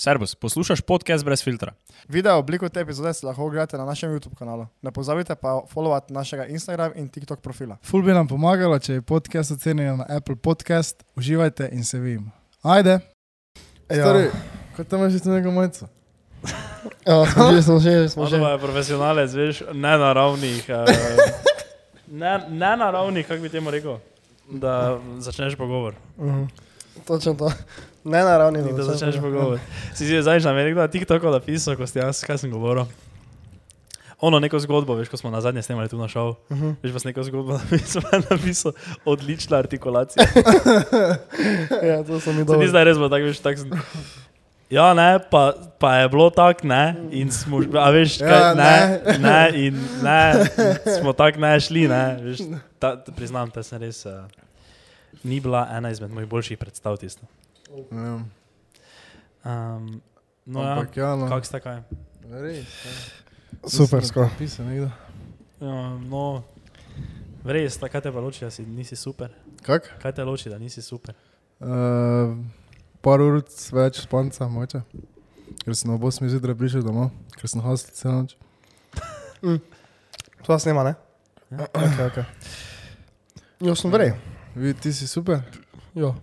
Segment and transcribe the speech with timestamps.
[0.00, 1.72] Servus, poslušaj podcast brez filtra.
[2.08, 4.66] Video obliko te epizode si lahko ogledate na našem YouTube kanalu.
[4.82, 7.76] Ne pozabite pa followati našega Instagram in TikTok profila.
[7.82, 11.02] Ful bi nam pomagalo, če je podcast ocenjen na Apple Podcast.
[11.16, 12.30] Uživajte in se vidimo.
[12.62, 12.98] Ajde!
[13.90, 14.30] Stari,
[14.76, 15.88] kaj tam imaš še nekaj majico?
[17.06, 18.38] ja, smo že, smo že, smo že.
[18.38, 20.86] Ono je profesionalec, veš, nenaravnih, uh,
[22.22, 23.98] ne, nenaravnih, kako bi temu rekel,
[24.46, 25.98] da začneš pogovor.
[26.22, 26.46] Mhm.
[27.06, 27.50] Točno to.
[28.08, 29.60] Ne naravni, Da začneš pogovor.
[29.94, 32.88] Si si zdaj na meni, da TikTok napisal, ko si jaz, kaj sem govoril.
[34.20, 36.34] Ono neko zgodbo, veš, ko smo na zadnje snemali tu na šov.
[36.50, 36.70] Mhm.
[36.82, 38.72] Veš pa s neko zgodbo napisal, napisal
[39.04, 40.26] odlična artikulacija.
[41.88, 42.66] Ja, to so mi Se ni dobro.
[42.68, 43.70] zdaj res bilo tako, veš, tako sem.
[44.70, 49.00] Ja, ne, pa, pa je bilo tako, ne, in smo, a veš, kaj, Ja, ne,
[49.18, 50.20] ne, in ne,
[50.58, 52.42] in smo tako ne šli, ne, veš,
[52.78, 54.26] ta, priznam, da sem res, uh,
[55.24, 57.24] ni bila ena izmed mojih boljših predstav tisto.
[57.68, 58.14] Ja.
[59.44, 60.00] Um,
[60.46, 61.28] no, Ampak ja, ja, no.
[61.28, 61.82] kak sta kaj?
[62.28, 62.78] Res.
[63.66, 64.30] Super, skoro.
[64.38, 64.88] Nekdo.
[65.60, 66.44] Ja, no,
[67.44, 69.32] res, ta, kaj te pa loči, da si, nisi super?
[69.66, 69.88] Kak?
[70.02, 71.16] Kaj te loči, da nisi super?
[71.58, 72.36] Uh,
[73.04, 73.40] par ur
[73.74, 74.82] več spanca, moče.
[75.64, 78.36] Ker sem ob 8 zjutraj prišel domov, ker sem hostil celo noč.
[79.42, 80.94] To vas snima, ne?
[81.50, 81.66] Ja.
[81.72, 82.24] Okay, okay.
[83.64, 84.12] Jo, sem vrej.
[84.54, 85.42] Vi, ti si super?
[85.96, 86.14] Jo.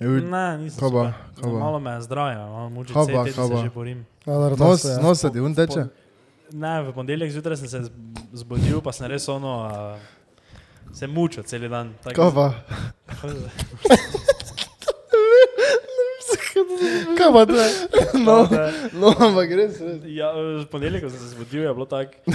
[0.00, 1.12] Vi, Ne, nisem kaj pa?
[1.48, 4.06] Malo me je zdravje, malo muči, vse pa, teden kaj se že borim.
[4.24, 4.98] To nos, ja.
[5.02, 5.86] nos ti un teče?
[6.52, 7.82] Ne, v ponedeljek zjutraj sem se
[8.32, 11.94] zbudil, pa sem res ono, uh, se mučil cel dan.
[12.04, 12.50] Kaj pa?
[17.18, 17.70] Kaj pa to je?
[18.18, 18.48] No,
[19.00, 19.78] no, ampak res.
[20.10, 22.34] Ja, v ponedeljek, sem se zbudil, je bilo tako.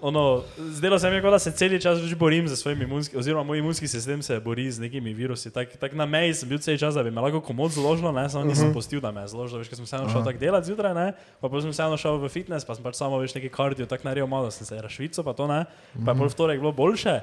[0.00, 3.18] Ono, zdelo se mi je, kot da se cel čas več borim za svojim imunskim,
[3.20, 5.50] oziroma moj imunski sistem se bori z nekimi virusi.
[5.50, 8.28] Tako tak na meji sem bil cel čas, da bi me lahko komod zložilo, ne,
[8.32, 10.30] samo nisem pustil, da me je zložilo, veš, ker sem vseeno šel Aha.
[10.30, 11.06] tako delati zjutraj, ne,
[11.40, 14.08] pa potem sem vseeno šel v fitness, pa sem pač samo veš neki kardio, tako
[14.08, 15.64] naredil malo, da sem se rašvico, pa to ne,
[16.04, 17.20] pa je pol vtorek bilo boljše,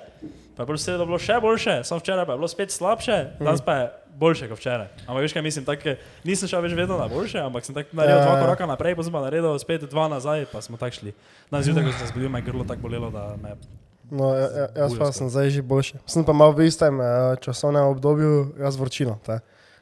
[0.57, 3.65] pa je pol sredo bilo še boljše, samo včeraj pa je bilo spet slabše, danes
[3.65, 4.87] pa je boljše kot včeraj.
[5.07, 8.21] Ampak veš kaj mislim, tako nisem šel več vedno na boljše, ampak sem tako naredil
[8.21, 8.41] Ja, dva ja.
[8.45, 11.15] koraka naprej, pa sem pa naredil spet dva nazaj, pa smo tako šli.
[11.51, 13.81] Danes zjutraj, ko sem se zbudil, me je grlo tako bolelo, da me je
[14.13, 15.97] No, ja, ja, jaz pa sem zdaj že boljši.
[16.05, 19.17] Sem pa mal v istem eh, časovnem obdobju, jaz vročino.
[19.25, 19.39] te.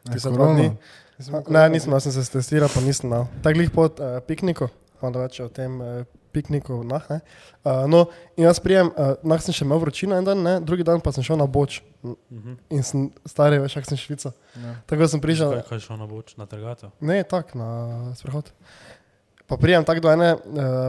[0.07, 0.71] Dva dni.
[1.49, 3.27] Ne, nisem, jaz sem se testiral, pa nisem dal.
[3.43, 4.71] Tako glih pod uh, pikniku,
[5.01, 6.83] malo več o tem uh, pikniku.
[6.83, 7.19] Nah, ne.
[7.61, 8.05] uh, no,
[8.35, 11.11] in jaz prijem, uh, nah sem še imel vročino en dan, ne, drugi dan pa
[11.11, 12.55] sem šel na boč Mhm.
[12.69, 14.31] in sem stari, veš, kak sem švica.
[14.55, 14.71] Ja.
[14.85, 16.89] Tako sem prišel, Kaj, kaj šlo na boč, na trgato?
[16.99, 17.69] ne, tak, na
[18.15, 18.49] sprehod.
[19.45, 20.41] Pa prijem tako do ene, uh,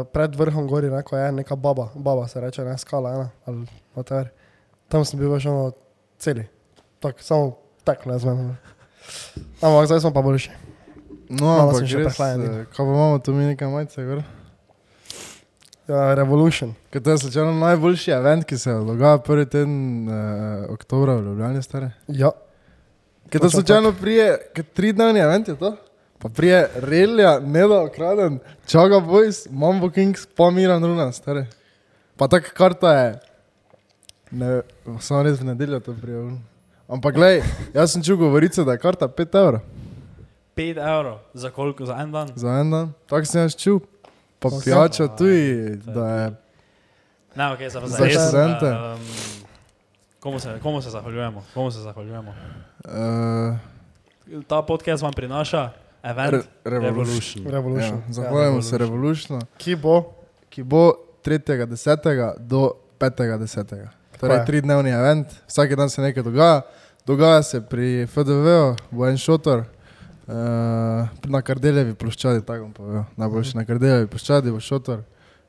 [0.06, 3.66] pred vrhom gori, ne, ko je neka baba, baba se reče, ne, skala ena, ali
[3.92, 4.31] whatever.
[4.88, 5.72] Tam sem bil veš ono
[6.16, 6.47] celi,
[6.97, 7.44] tako, samo
[7.82, 8.56] tako, ne znam.
[9.58, 10.50] Ampak zdaj smo pa boljši.
[11.28, 14.20] No, Malo ampak res, eh, kaj pa imamo tu mi nekaj majice, gor?
[15.88, 16.75] Ja, revolution.
[16.91, 20.15] Ker to je slučajno najboljši event, ki se dogaja prvi teden uh,
[20.70, 21.91] oktobra v Ljubljani, stare.
[22.09, 22.31] Ja.
[23.28, 25.76] Ker to Točno slučajno prije, ker tri dnevni event je to.
[26.19, 31.47] Pa prije Relja, Neda Okraden, Čaga Boys, Mambo Kings, pa Miran Runa, stare.
[32.16, 33.20] Pa taka karta je,
[34.31, 34.60] ne,
[35.00, 36.37] samo res v nedeljo to prijavil.
[36.88, 37.43] Ampak glej,
[37.75, 39.60] jaz sem čul govorice, da je karta 5 evrov
[40.56, 42.28] 5 evrov, za koliko, za en dan?
[42.34, 42.93] za en dan.
[43.09, 43.81] Tako sem jaz čul.
[44.42, 46.30] Pa pijača tudi, da je
[47.34, 48.66] Ne, ok, za, za Za študente.
[48.66, 49.00] Um,
[50.20, 51.44] komu, se, komu se zahvaljujemo?
[51.54, 52.34] Komu se zahvaljujemo?
[52.84, 53.56] uh,
[54.42, 55.70] Ta podcast vam prinaša
[56.02, 57.47] event Re- Revolution.
[57.47, 57.97] Revolution.
[57.98, 60.12] Ja, zahvaljujemo Ja, se Revolutionu, Ki bo?
[60.48, 60.92] ki bo
[61.25, 61.97] 3.10.
[62.38, 62.70] do
[63.00, 63.86] 5.10.
[64.20, 64.47] Torej, je.
[64.47, 66.60] tri dnevni event, vsak dan se nekaj dogaja.
[67.06, 69.64] Dogaja se pri FDV-u, bo en šotor,
[70.25, 70.34] uh,
[71.27, 73.05] na Kardeljevi ploščadi, tako bom povedal.
[73.16, 75.03] Najboljši na Kardeljevi ploščadi bo šotor.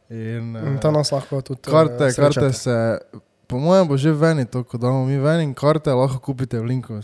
[0.09, 1.61] In, In uh, to nas lahko tudi.
[1.61, 2.39] eh, karte, srečate.
[2.41, 2.99] karte se,
[3.47, 6.65] po mojem bo že veni to, ko damo mi ven in karte lahko kupite v
[6.65, 6.99] linku.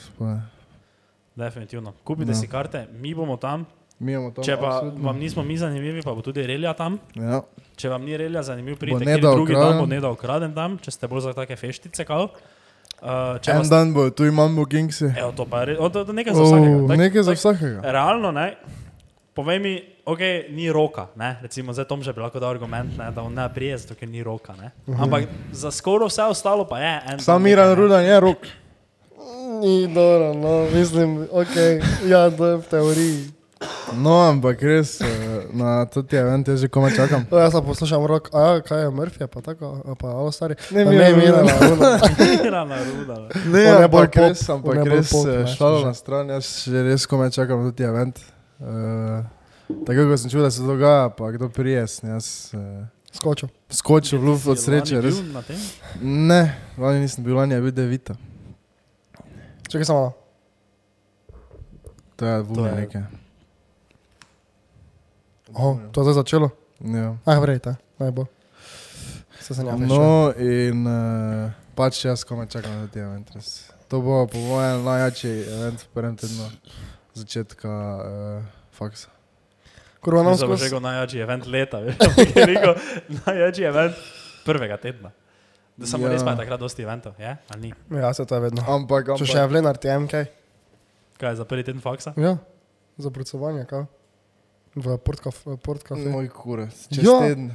[1.36, 1.94] Definitivno.
[2.04, 2.36] Kupite No.
[2.36, 3.66] si karte, mi bomo tam.
[4.00, 4.40] Mi imamo to.
[4.42, 5.04] Če pa absolutno.
[5.04, 7.00] vam nismo mi zanimivi, pa bo tudi Relja tam.
[7.16, 7.42] Ja.
[7.76, 11.08] Če vam ni Relja zanimiv, pridite drugi dan, bo ne da ukraden tam, če ste
[11.08, 12.06] bolj za take feštice.
[12.06, 12.30] Kao.
[13.00, 13.08] Uh,
[13.40, 15.06] če En vas, dan bo tu imamo Kingsi.
[15.16, 16.76] evo, to pa je nekaj za vsakega.
[16.76, 17.80] Oh, Tak- nekaj za tak- vsakega.
[17.82, 18.58] Realno, ne,
[19.34, 19.74] povej mi,
[20.04, 20.20] ok,
[20.50, 23.48] ni roka, ne, recimo zdaj Tom že bi lahko dal argument, ne, da on ne
[23.48, 24.72] prije, zato ker ni roka, ne.
[24.94, 27.20] Ampak za skoraj vse ostalo pa je en.
[27.20, 27.72] Sam Miran.
[27.72, 28.44] Rudan je rok.
[29.62, 31.56] Ni dobro, no, mislim, ok,
[32.06, 33.18] ja, to je v teoriji.
[33.94, 35.00] No, ampak res,
[35.50, 37.26] eh, na toti event jaz že komaj čakam.
[37.26, 40.32] To jaz pa poslušam rok, a ja, kaj je Murphy, pa tako, a pa alo
[40.32, 40.56] stari.
[40.72, 42.00] Ne, A Miran ne, Miran, Rudan.
[42.44, 43.16] Mirana Ruda.
[43.20, 43.52] ne.
[43.52, 45.86] Ne, je bolj pop, res, ampak je bolj res, eh, ne, šalo že.
[45.86, 48.20] na stran, jaz že res komaj čakam toti event.
[48.60, 49.24] Uh,
[49.86, 53.50] tako kot sem čutil, da se dogaja, pa kdo prije, sem jaz uh, Skočil.
[53.70, 55.02] skočil v luft od sreče.
[55.02, 55.18] Res.
[55.34, 55.58] na tem?
[56.02, 56.42] Ne,
[56.78, 58.14] lani nisem bil, lani je bil devita.
[59.66, 60.14] Čakaj samo.
[62.16, 63.02] To je je- nekaj.
[65.54, 66.50] Oho, to je začelo.
[66.80, 67.18] Ja.
[67.26, 68.26] Ah, vrejte, naj bo.
[69.40, 69.76] Se se no.
[69.78, 73.30] No, in uh, pač jaz komaj čakam na te event.
[73.36, 73.72] res.
[73.90, 76.46] To bo po mojem najjačji event v prvem tednu
[77.14, 79.10] začetka uh, faksa.
[80.00, 80.70] Kurva nam skozi.
[80.70, 82.74] že najjačji event leta, veš, ampak je rekel,
[83.26, 83.96] najjačji event
[84.46, 85.12] prvega tedna.
[85.80, 86.12] Da samo Ja.
[86.12, 87.32] res pa je takrat dosti eventov, je?
[87.50, 87.72] Ali ni?
[87.98, 88.64] Ja, se to je vedno.
[88.68, 90.14] Ampak, Če še ampak v Lenart je MK.
[91.20, 92.12] Kaj za prvi teden faksa?
[92.16, 92.38] Ja,
[92.98, 93.88] za brucovanje, kao.
[94.80, 96.08] V Portkaf, Portkafe.
[96.08, 97.20] moj kurac, čez Ja.
[97.20, 97.52] teden.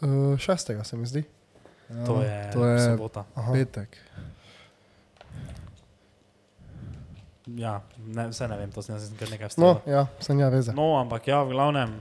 [0.00, 1.24] Uh, šestega se mi zdi.
[1.90, 3.24] Ja, To je, to je sobota.
[3.34, 3.52] Aha.
[3.52, 3.98] petek.
[7.48, 9.80] Ja, ne, vse ne vem, to sem jaz kar nekaj No, vstal.
[9.86, 10.72] ja, se nja veze.
[10.72, 11.96] No, ampak ja, v glavnem,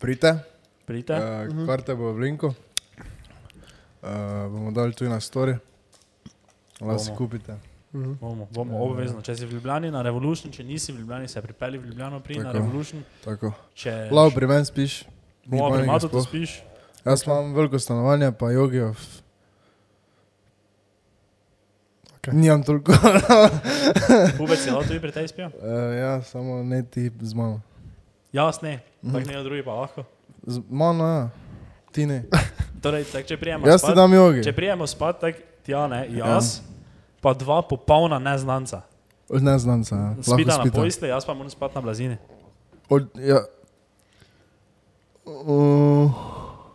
[0.00, 0.38] Prite,
[0.86, 1.12] pridite.
[1.12, 1.66] uh, Mhm.
[1.66, 2.46] karte bo v linku.
[4.02, 4.08] Uh,
[4.46, 5.58] bomo dali tudi na story.
[6.80, 7.58] Lahko si kupite.
[7.92, 8.12] Mhm.
[8.14, 8.80] Bomo, bomo Ja.
[8.82, 12.20] obvezno, če si v Ljubljani na Revolution, če nisi v Ljubljani, se pripelji v Ljubljano
[12.20, 12.52] pri na.
[12.52, 13.02] Revolution.
[13.24, 13.52] Tako.
[13.74, 15.04] Če Lav pri meni spiš.
[15.50, 16.62] Lav pri Matu tu spiš.
[17.02, 18.94] Jaz imam veliko stanovanja, pa jogijo.
[22.16, 22.34] Okej.
[22.34, 22.92] Nimam toliko.
[24.38, 25.46] Pubec je lahko tudi pri tej spijo?
[25.48, 25.52] uh,
[25.94, 27.60] ja, samo ne ti z mano.
[28.32, 29.14] Jaz ne, Mhm.
[29.14, 30.04] tako ne drugi pa lahko.
[30.44, 31.28] Z mano, ja.
[31.90, 32.22] Ti ne.
[32.78, 34.44] Torej, tak, če prijemo Jaz ti dam jogi.
[34.44, 35.34] če prijemo spat, tak
[35.64, 36.60] tja ne, jaz,
[37.20, 38.82] pa dva popolna neznanca.
[39.30, 39.94] Ne znam se.
[39.94, 40.14] Ja.
[40.22, 42.16] Spita na pojsli, jaz pa moram spati na blazini.
[42.88, 43.44] Od, ja.
[45.24, 46.10] Uh,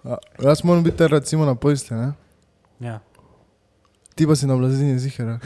[0.03, 0.17] ja.
[0.43, 2.13] Jaz moram biti recimo na pojsli, ne?
[2.79, 2.99] Ja.
[4.15, 5.27] Ti pa si na blazini zihar.
[5.27, 5.39] ja.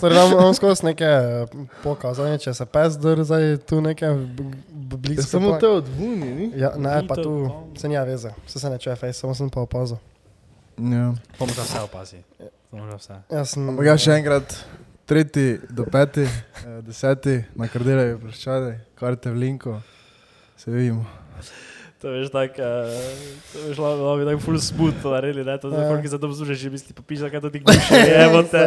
[0.00, 1.46] Torej, imam, imam skozi neke eh,
[1.82, 4.06] pokazanje, če se pes zdaj tu neke
[4.68, 5.22] blizu.
[5.22, 6.52] Samo te odvuni, ni?
[6.56, 8.32] Ja, ne, pa tu se nja veze.
[8.46, 9.96] Se se ne čuje face, samo sem pa opazil.
[10.80, 11.14] Ja.
[11.38, 12.50] To moraš vse opaziti.
[12.72, 13.22] Vse.
[13.30, 13.68] Jaz sem...
[13.68, 14.54] Ampak ja, še enkrat,
[15.10, 19.74] tretji do peti, eh, deseti, na kardelajo vprašanje, karte v linku,
[20.56, 21.04] se vidimo.
[22.00, 22.88] To veš tako, uh,
[23.62, 25.88] veš, lahko bi tako full smooth to naredili, ne, to za Ja.
[25.88, 28.62] folk, ki se to posluša, že misli, pa piše, kaj to ti gluši, evo te,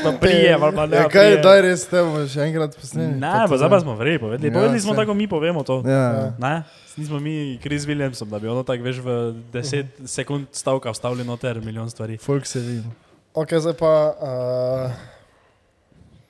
[0.00, 0.96] pa prijem, ali pa ne.
[0.96, 1.42] Ja, kaj, prijem.
[1.42, 3.12] daj res te bomo še enkrat posneli.
[3.14, 4.48] Ne, pa zdaj pa smo verjeli povedali.
[4.48, 5.84] Ja, Povedali smo tako, mi povemo to.
[5.84, 6.62] Ja, Ne?
[6.96, 9.08] Nismo mi Chris Williamsom, da bi ono tako, veš, v
[9.52, 12.16] 10 sekund stavka vstavili noter milijon stvari.
[12.16, 12.92] folk se vidimo.
[13.34, 14.90] Ok, zdaj pa uh,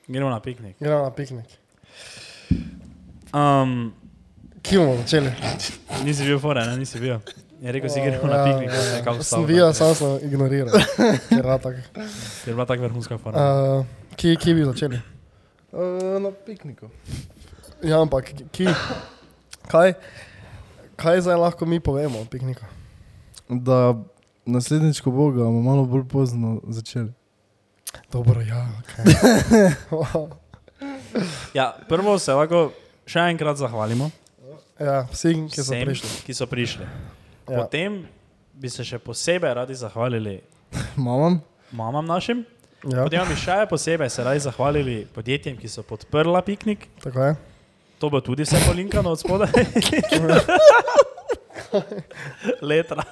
[0.05, 0.75] Gremo na piknik.
[0.77, 1.47] gremo na piknik.
[3.31, 3.93] Um,
[4.61, 5.31] Kje bomo začeli?
[6.05, 7.17] nisi bil fore, ne, nisi bil.
[7.61, 9.03] Je rekel, si gremo na Ja, piknik, ja, ja.
[9.05, 10.73] kao Sem bil, samo sem ignoriral.
[11.29, 11.81] Ker je tako.
[12.45, 13.37] Je bila tako vrhunska fora.
[13.37, 13.85] Uh,
[14.15, 15.01] kje, kje bi začeli?
[15.71, 16.89] Uh, na pikniku.
[17.83, 18.73] Ja, ampak kje?
[19.69, 19.93] Kaj,
[20.95, 22.65] kaj zdaj lahko mi povemo o pikniku?
[23.49, 23.93] Da
[24.45, 27.13] naslednjič, ko bo ga, bomo malo bolj pozno začeli.
[28.11, 28.91] Dobro, ja, ok.
[31.53, 32.71] Ja, prvo se lahko
[33.05, 34.07] še enkrat zahvalimo
[34.81, 36.09] ja, vsi, ki so vsem, prišli.
[36.25, 36.85] ki so prišli.
[36.85, 37.61] Ja.
[37.61, 38.01] Potem
[38.53, 40.39] bi se še posebej radi zahvalili
[41.07, 41.39] Mamam?
[41.71, 42.43] mamam našim.
[42.83, 46.87] Ja, Potem bi še posebej se radi zahvalili podjetjem, ki so podprla piknik.
[47.03, 47.35] tako je.
[48.01, 49.51] To bo tudi vse polinkano od spodaj.
[52.61, 53.03] Letra.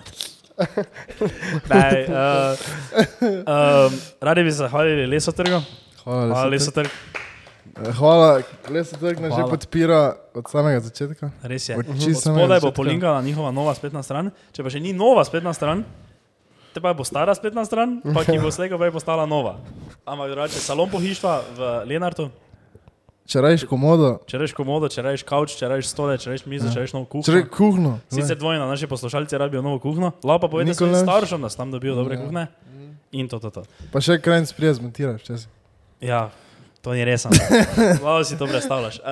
[1.70, 2.58] Ne, uh,
[3.22, 5.62] um, radi bi se zahvalili Lesotrgu.
[6.04, 6.90] Hvala, Hvala, Lesotrg.
[7.80, 11.32] Eh, Hvala, Leso Trg nas že podpira od samega začetka.
[11.44, 11.78] Res je.
[12.00, 14.32] Čisto spodaj bo polinkana njihova nova spletna stran.
[14.52, 15.86] Če pa še ni nova spletna stran,
[16.76, 19.56] te pa bo stara spletna stran, pa ki bo slejko prej postala nova.
[20.06, 22.30] Ampak drugače, salon pohištva v Lenartu,
[23.30, 26.66] Če rečeš komodo, če rečeš komodo, če rečeš kavč, če rečeš stole, če rečeš mizo,
[26.74, 27.54] če rečeš novo če rečeš kuhno.
[27.54, 27.92] kuhno.
[28.10, 31.70] Sicer dvojno, naši poslušalci rabijo novo kuhno, lahko pa povedati svojim staršem, da so tam
[31.70, 32.24] dobijo dobre Ja.
[32.26, 32.48] kuhne.
[33.14, 33.62] In to, to, to.
[33.94, 35.50] Pa še krajn sprije zmontiraš včasih.
[36.02, 36.32] Ja,
[36.82, 37.26] to ni res.
[38.02, 39.00] Malo si to predstavljaš.
[39.00, 39.06] Uh,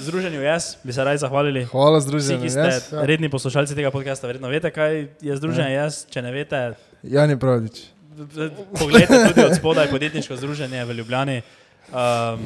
[0.00, 1.64] združenju Jaz bi se radi zahvalili.
[1.64, 2.42] Hvala Vsi, združenju.
[2.42, 3.02] ki ste Jaz, ja.
[3.02, 6.06] redni poslušalci tega podcasta, verjetno veste, kaj je združenje Jaz.
[6.06, 7.82] Če ne veste, Jani Pravdič.
[8.78, 11.42] pogledajte tudi od spodaj podjetniško združenje v Ljubljani.
[11.88, 12.40] Um,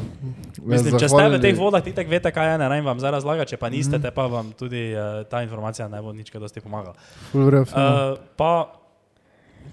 [0.64, 3.11] mislim, če ste v teh vodah, ti tako veste, kaj je, ne rajem vam zdaj
[3.11, 6.40] razlagati, če pa niste, te pa vam tudi uh, ta informacija ne bo nič kaj
[6.40, 6.97] dosti pomagala.
[7.30, 8.73] Uh, Uh, pa,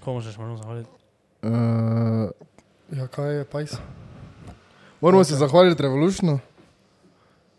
[0.00, 0.90] komu še moramo zahvaliti?
[1.42, 2.30] uh,
[2.94, 3.78] Ja, kaj je pajs?
[5.04, 6.38] Moramo se zahvaliti Revolutionu.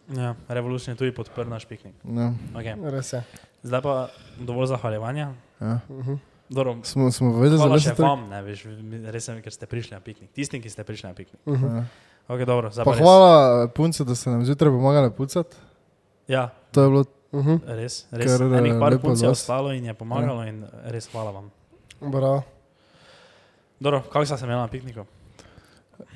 [0.08, 1.94] Ja, Revolution je tudi podprl naš piknik.
[2.04, 3.24] Ja, Okay.
[3.64, 5.34] Zdaj pa dovolj zahvaljevanja.
[5.62, 5.80] ja.
[5.90, 6.14] Mhm.
[6.50, 8.00] Dobro, Smo, smo še Leso Trg.
[8.00, 8.66] vam, ne, veš,
[9.06, 10.30] res sem, ker ste prišli na piknik.
[10.30, 11.42] Tistim, ki ste prišli na piknik.
[11.46, 11.66] Mhm.
[11.68, 11.84] Ja.
[12.28, 13.00] Ok, dobro, Pa res.
[13.00, 13.32] hvala
[13.68, 15.58] punce, da ste nam zjutraj pomagali pucati.
[16.28, 17.60] Ja, To je bilo Uh -huh.
[17.68, 18.26] res, res.
[18.32, 21.52] Ker, eh, Enih par lepo punc je ostalo in je pomagalo in res hvala vam.
[22.02, 22.44] Bravo.
[23.80, 25.00] Dobro, kako sta se imela na pikniku?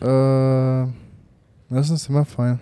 [0.01, 0.89] Uh,
[1.71, 2.57] jaz sem se imel fajn.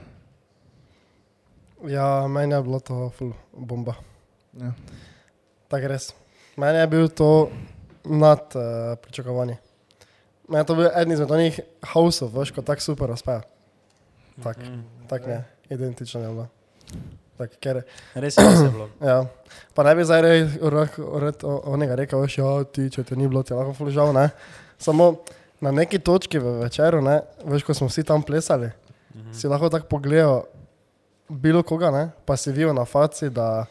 [1.86, 3.94] Ja, meni je bilo to ful bomba.
[4.54, 4.72] Ja.
[5.68, 6.10] Tako res.
[6.58, 7.50] Meni je bil to
[8.04, 8.64] nad uh,
[8.98, 9.58] pričakovanje.
[10.48, 13.42] Meni je to bil eden izmed onih hausov, veš, ko tako super uspeja.
[14.38, 14.84] Tak, Mm.
[15.08, 16.48] tak ne, identično je bilo.
[17.38, 17.82] Tak, ker,
[18.16, 18.90] Res je, bilo.
[19.04, 19.26] ja.
[19.74, 20.22] Pa ne bi zdaj
[21.44, 24.30] o- onega rekel, veš, ja, ti, če te ni bilo, ti lahko ful žal, ne.
[24.78, 25.16] Samo
[25.60, 28.70] na neki točki v večeru, ne, veš, ko smo vsi tam plesali,
[29.18, 29.34] Mhm.
[29.34, 30.44] si lahko tako pogledal
[31.30, 33.66] bilo koga, ne, pa si videl na faci, da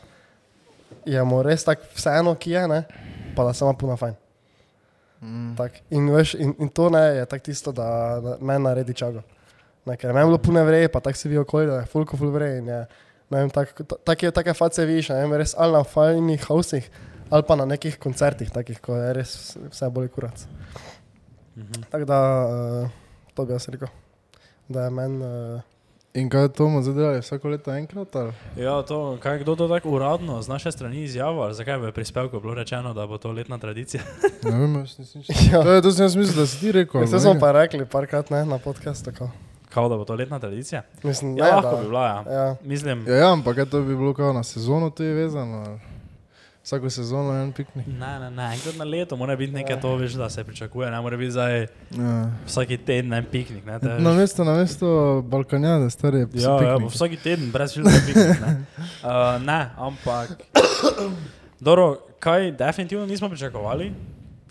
[1.04, 2.82] je mu res tako vseeno, ki je, ne,
[3.36, 4.14] pa da se ima puno fajn.
[5.22, 5.54] Mm.
[5.56, 5.72] Tak.
[5.90, 7.86] In, veš, in, in to ne, je tako tisto, da,
[8.20, 9.22] da meni naredi čago.
[9.86, 12.16] Ne, ker meni je bilo puno vreje, pa tako si videl okolje, da je fulko
[12.16, 12.60] ful vreje.
[13.30, 16.90] vem, tak, ta- Take, take face vidiš, ne vem, res ali na fajnih hausih,
[17.30, 20.46] ali pa na nekih koncertih, takih, ko je res vse- bolj kurac.
[21.56, 21.82] Mhm.
[21.90, 22.18] Tako da,
[22.84, 22.90] uh,
[23.34, 23.88] to bi jaz rekel.
[24.68, 25.24] Da je meni.
[25.54, 25.60] Uh,
[26.14, 28.16] In kaj to bomo zdaj delali vsako leto enkrat?
[28.16, 28.32] Ali?
[28.56, 32.40] Ja, to, kaj kdo to tako uradno z naše strani izjavil, ali zakaj v prispevku
[32.40, 34.02] bilo rečeno, da bo to letna tradicija?
[34.42, 35.52] Ne vem, jaz nisem nič.
[35.52, 35.62] ja.
[35.62, 37.02] To je, to sem jaz mislil, da si ti rekel.
[37.02, 39.04] Vse smo pa rekli parkrat ne, na podkastu.
[39.04, 39.28] tako.
[39.68, 40.82] Kao da bo to letna tradicija?
[41.02, 42.32] Mislim, Ja, ne, lahko da, bi bila, ja.
[42.34, 42.56] Ja.
[42.62, 45.56] Mislim, Ja, ja, ampak to bi bilo kao na sezono, to je vezano.
[45.58, 45.78] ali?
[46.66, 47.86] Vsako sezono je en piknik.
[47.86, 51.00] ne, ne, ne, enkrat na leto mora biti nekaj to, veš, da se pričakuje, ne
[51.00, 51.60] more biti zdaj
[51.92, 52.30] Ja.
[52.46, 53.64] vsak teden en piknik.
[53.64, 54.88] Ne, te, Na mesto, na mesto
[55.22, 58.40] Balkanjade, stari je Ja, ja, vsak teden brez filma piknik.
[58.40, 58.64] Ne,
[59.02, 60.30] uh, ne ampak.
[61.60, 61.84] Dobro,
[62.18, 63.92] kaj definitivno nismo pričakovali,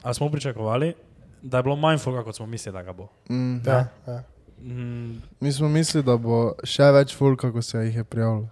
[0.03, 0.93] ali smo pričakovali,
[1.41, 3.07] da je bilo manj foka, kot smo mislili, da ga bo.
[3.29, 3.57] Mm.
[3.67, 4.24] Ja, ja.
[4.60, 8.48] Mm, Mi smo mislili, da bo še več fulka, ko se jih je prijavilo.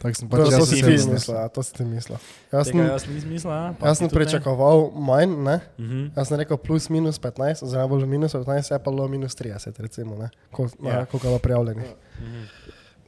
[0.00, 2.16] Tako sem To, pač to jaz si si ti mislil, ja, to si ti mislil.
[2.48, 4.14] Jaz tega sem, jaz nisem mislil, ja, pa jaz sem ne.
[4.14, 5.56] pričakoval manj, ne?
[5.76, 6.00] Mhm.
[6.14, 9.76] Jaz sem rekel plus minus 15, oziroma bolj minus 15, je pa bilo minus 30,
[9.78, 10.30] recimo, ne?
[10.50, 10.90] Ko, Ja.
[10.90, 11.04] ja.
[11.04, 11.88] koliko je bilo prijavljenih.
[12.16, 12.42] Mhm.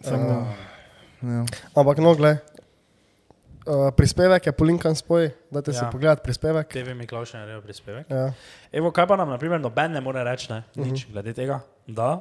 [0.03, 0.45] Uh,
[1.23, 1.45] Ja.
[1.73, 2.37] ampak no, gled,
[3.65, 5.75] uh, prispevek je polinkan spoj, dajte ja.
[5.75, 5.89] si Ja.
[5.89, 6.69] pogledati prispevek.
[6.69, 8.11] TV Miklaš je naredil prispevek.
[8.11, 8.33] Ja.
[8.71, 10.83] Evo, kaj pa nam, na primer, noben ne more reči, ne, Mhm.
[10.85, 12.21] nič glede tega, da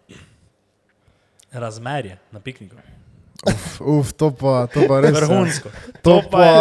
[1.52, 2.76] razmerje na pikniku.
[3.42, 5.10] Uf, uf, to pa, to pa res.
[5.10, 5.18] ja.
[5.18, 5.68] Vrhunsko.
[6.00, 6.52] To pa je-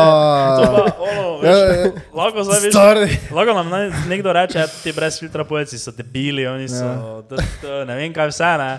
[0.58, 0.82] To pa.
[0.88, 1.92] pa, ono, Ja, veš, ja.
[2.12, 3.06] lahko zdaj veš, Stari.
[3.32, 7.22] lahko nam naj- nekdo reče, da ti brez filtra pojeci so debili, oni so, Ja.
[7.22, 8.72] d, d, ne vem kaj vse, ne.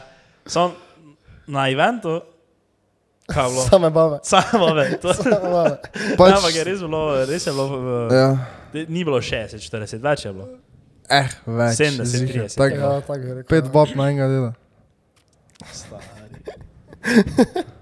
[0.47, 0.73] Som
[1.47, 2.21] na eventu,
[3.25, 3.62] kaj bilo?
[3.64, 4.18] Same bave.
[4.23, 5.14] Samo ve, to.
[5.14, 5.76] Same bave.
[6.16, 8.28] Pač, Ne, ampak je res bilo, res je bilo, Ja.
[8.73, 10.49] ni bilo 60, 40, več je bilo.
[11.09, 11.76] Eh, več.
[11.76, 12.47] 70, ziher.
[12.47, 13.49] 30, Tak, Ja, tako je rekel.
[13.49, 13.71] Pet ja.
[13.71, 14.52] bab na enega dela.
[15.61, 15.99] To,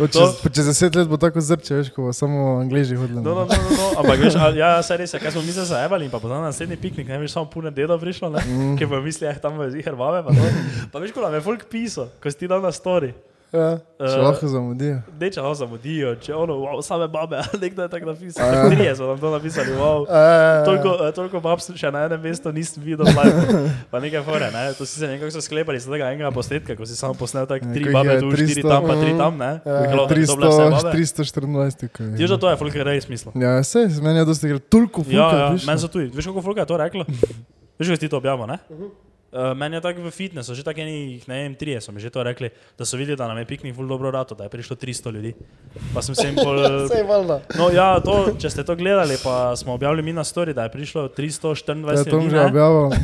[0.00, 3.20] Čez, čez deset let bo tako zrče, veš, ko bo samo angliži hodili.
[3.20, 3.86] No, no, no, no, no.
[3.98, 6.28] Ampak veš, a, ja, saj res je, kaj smo mi se zaebali in pa bo
[6.28, 8.76] na naslednji piknik, ne veš, samo pune deda prišlo, ne, Mm.
[8.76, 10.44] ki bo mislil, eh, tam bo zihar babe, pa, to.
[10.88, 13.12] pa veš, ko nam je folk pisal, ko si ti dal na story.
[13.50, 13.78] Ja.
[13.98, 15.00] Če Uh, lahko zamudijo.
[15.20, 18.46] Neče lahko zamudijo, če ono, wow, same babe, ali nekdo je tako napisal.
[18.46, 18.68] Ja.
[18.70, 20.06] Trije so nam to napisali, wow.
[20.06, 23.64] E, Toliko, toliko bab še na enem mestu nisem videl, live.
[23.90, 24.62] pa nekaj fore, ne?
[24.78, 27.66] to si se nekako so sklepali iz tega enega posnetka, ko si samo posnel tako
[27.68, 29.18] Ja, tri babe tu, štiri 300, tam, pa tri mhm.
[29.18, 29.52] tam, ne?
[29.66, 29.76] Ja.
[29.82, 30.94] Vse 300, babe.
[30.96, 31.92] 324.
[31.92, 33.34] ko je- Ti že to je, folk je res smisel.
[33.36, 34.62] Ja, se, meni je dosti gre.
[34.62, 36.08] Toliko fulka Ja, ja, meni so tudi.
[36.14, 37.04] Veš, koliko folka je to reklo?
[37.82, 38.62] Veš, ko si ti to objavil, ne?
[38.70, 38.88] Uh,
[39.54, 42.18] meni je tako v fitnessu, že tako enih, ne vem, trije so mi že to
[42.20, 45.12] rekli, da so videli, da nam je piknik ful dobro rato, da je prišlo 300
[45.12, 45.34] ljudi.
[45.94, 46.58] Pa sem se jim pol...
[46.88, 47.36] Sej valjda.
[47.54, 50.70] No ja, to, če ste to gledali, pa smo objavili mi na story, da je
[50.70, 52.30] prišlo 324 Ja, to ljudi.
[52.30, 52.86] že objavil.
[52.86, 52.94] Uh,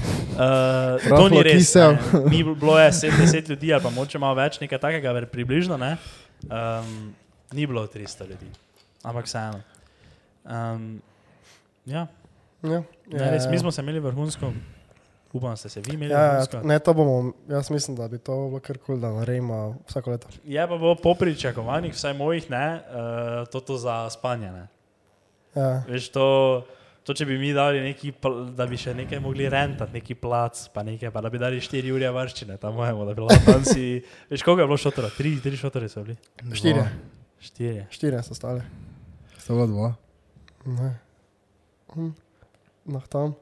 [1.01, 1.75] to ni res.
[1.75, 1.99] ne.
[2.27, 5.77] Ni bilo je 70 ljudi, ali pa moče malo več, nekaj takega, ver- približno.
[5.77, 5.97] Ne?
[6.45, 7.15] Um,
[7.53, 8.51] ni bilo 300 ljudi,
[9.03, 9.63] ampak vseeno.
[10.45, 10.99] Um,
[11.87, 12.07] ja,
[12.63, 12.83] Ja.
[13.07, 14.51] ne, res, mi smo se imeli vrhunsko,
[15.37, 18.19] upam, da ste se vi imeli Ja, ja, ne, to bomo, jaz mislim, da bi
[18.19, 20.29] to bilo kar kul, cool, da naredimo vsako leto.
[20.45, 24.53] Je pa bilo po pričakovanjih, vsaj mojih, ne, uh, to, to za spanje.
[24.53, 24.67] Ne.
[25.55, 25.83] Ja.
[25.89, 26.27] Veš, to,
[27.05, 28.13] to, če bi mi dali neki,
[28.57, 31.93] da bi še nekaj mogli rentati, neki plac, pa nekaj, pa da bi dali 4
[31.95, 34.03] ure varščine, tam mojemu, da bi lahko tam si.
[34.31, 35.13] Veš, koliko je bilo šotora?
[35.17, 36.19] 3, 3 šotore so bili.
[36.53, 36.87] Štirje.
[37.47, 37.89] 4.
[37.95, 38.65] Štirje so stali.
[39.39, 39.91] Sta bila dva.
[40.67, 40.93] Ne.
[41.95, 42.13] Hm.
[42.91, 43.35] No, tam.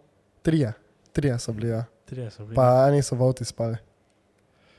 [0.45, 0.73] Trije.
[1.14, 1.85] Trije so bili, ja.
[2.11, 2.56] 3 so bili.
[2.59, 3.78] Pa eni so v avtu spali.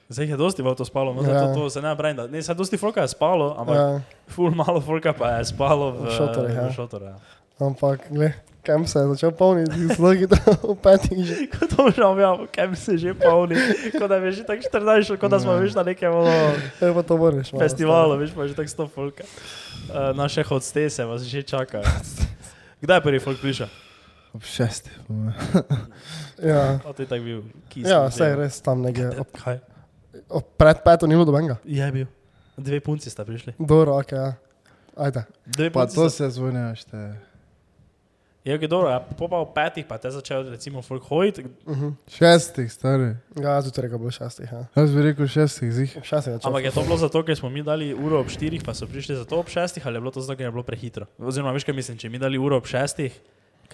[0.10, 1.34] Zdaj je dosti v to spalo, no, Ja.
[1.34, 1.54] ja.
[1.54, 3.82] to, to se ne da ne, saj dosti folka je spalo, ampak ja.
[3.82, 6.68] Ja, ful malo folka pa je spalo v, V šotorih, ja.
[6.70, 7.18] v šotorih, ja.
[7.58, 11.36] ampak, gled, Kam se je začel polniti, zelo hitro, v petih že.
[11.54, 13.56] Kot to že objavljamo, kem se že polni.
[13.94, 17.54] Kot da že tako 14, kot da smo veš na nekem moraš.
[17.54, 19.24] malo festivalu, veš pa že tako 100 folka.
[19.86, 21.86] Uh, naše hostese vas že čakajo.
[22.82, 23.70] Kdaj je prvi folk prišel?
[24.36, 24.92] Ob šestih.
[26.44, 27.88] Ja, A je tak bil kis.
[27.88, 29.14] ja vse je res tam nekje.
[29.24, 29.60] Ob, Kaj?
[30.30, 31.56] ob pred peto ni bilo dobenga.
[31.64, 32.10] Je bil.
[32.58, 33.56] Dve punci sta prišli.
[33.60, 34.34] Dobro, ok, ja.
[34.96, 35.24] Ajde.
[35.46, 37.16] Dve Pa punci to sta- se šteje.
[38.46, 41.42] Je ok, dobro, ja, po pa v petih pa te začel recimo folk hoditi.
[41.66, 41.94] Uh -huh.
[42.08, 43.16] Šestih, stari.
[43.42, 44.66] Ja, tudi rekel bo šestih, ja.
[44.76, 45.98] Jaz bi rekel šestih, zih.
[45.98, 46.48] Ob šestih začel.
[46.50, 49.16] Ampak je to bilo zato, ker smo mi dali uro ob štirih, pa so prišli
[49.16, 51.06] zato ob šestih, ali je bilo to zato, ker je bilo prehitro?
[51.18, 53.20] Oziroma, veš kaj mislim, če mi dali uro ob šestih,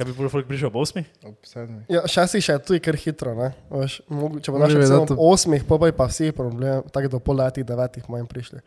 [0.01, 1.05] kaj bi pol folk prišel ob osmih?
[1.23, 1.85] Ob sedmih.
[1.87, 3.51] Ja, šestih še je tudi kar hitro, ne?
[3.71, 7.07] Veš, mogo, če bo našel bi samo ob osmih, pa bi pa vsi problem, tako
[7.09, 8.59] do pol letih, devetih mojem prišli.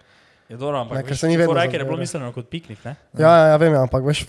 [0.47, 2.31] Je dobro, ampak Ne, ker veš, se ni vedno fora je, ker je bilo mišljeno
[2.31, 2.95] kot piknik, ne?
[3.17, 4.27] Ja, ja, ja, vem, ja, ampak veš,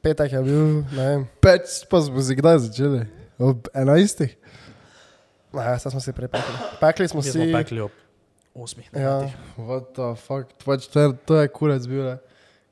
[0.00, 1.26] petek je bil, ne vem.
[1.38, 3.02] Peč pa smo si kdaj začeli?
[3.38, 4.32] Ob enajstih?
[5.52, 6.56] Ne, zdaj smo si prepekli.
[6.80, 7.36] Pekli smo si.
[7.52, 7.92] pekli ob
[8.54, 8.88] osmih.
[8.90, 9.36] Ja, devetih.
[9.58, 12.16] What the fuck, pač to, je- to je kurec bil, ne?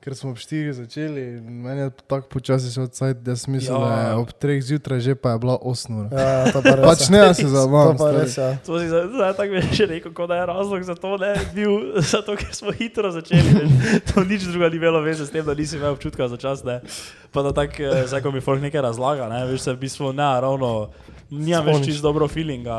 [0.01, 3.75] Ker smo ob štirih začeli in meni je tako počasi šel cajt, da sem mislil,
[3.75, 3.85] Ja.
[3.85, 6.05] da je ob treh zjutraj že pa je bila osem ur.
[6.09, 6.85] ja, to pa res.
[6.87, 7.09] Pač ja.
[7.11, 7.97] ne, da se To zabavam.
[7.97, 8.49] pa res, ja.
[8.59, 9.05] To si zdaj,
[9.37, 11.71] tako veš, rekel, kot da je razlog za to, ne, bil,
[12.11, 13.45] zato ker smo hitro začeli.
[13.51, 13.69] Veš.
[14.09, 16.81] To nič druga ni imelo veze s tem, da nisi imel občutka za čas, ne.
[17.29, 20.09] Pa da tako, eh, zdaj, ko mi folk nekaj razlaga, ne, veš, se v bistvu
[20.11, 20.89] ne, ravno,
[21.29, 22.73] nimam več čisto dobro feelinga,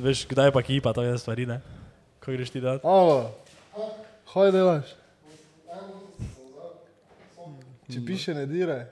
[0.00, 1.60] veš, kdaj pa kipa, to je stvari, ne.
[2.18, 2.80] Ko greš ti dati?
[2.82, 3.36] Alo,
[4.26, 4.96] hoj delaš.
[7.86, 8.84] Če piše, ne diraj.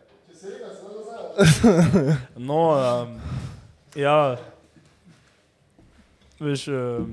[2.38, 3.16] No, um,
[3.96, 4.36] ja,
[6.38, 7.08] veš, um,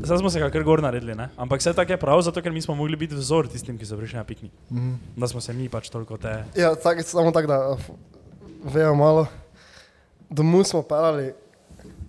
[0.00, 1.28] zdaj smo se kar gor naredili, ne?
[1.36, 3.94] ampak vse tako je prav, zato ker mi smo mogli biti vzor tistim, ki so
[3.94, 4.52] prišli na piknik.
[4.70, 4.94] Mhm.
[5.16, 6.44] Da smo se mi pač toliko te.
[6.56, 7.94] Ja, tak, samo tako, da f-
[8.66, 9.26] vejo malo.
[10.28, 11.30] Domov smo pelali,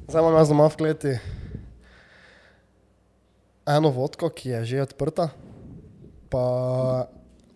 [0.08, 1.14] zdaj imam jaz doma v kleti
[3.68, 5.30] eno vodko, ki je že odprta,
[6.30, 6.44] pa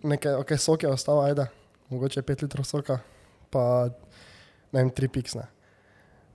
[0.04, 1.48] nekaj, ok, sok je ostal, ajde,
[1.90, 3.00] mogoče 5 litrov soka,
[3.54, 3.90] pa
[4.72, 5.48] ne vem, 3 piksne.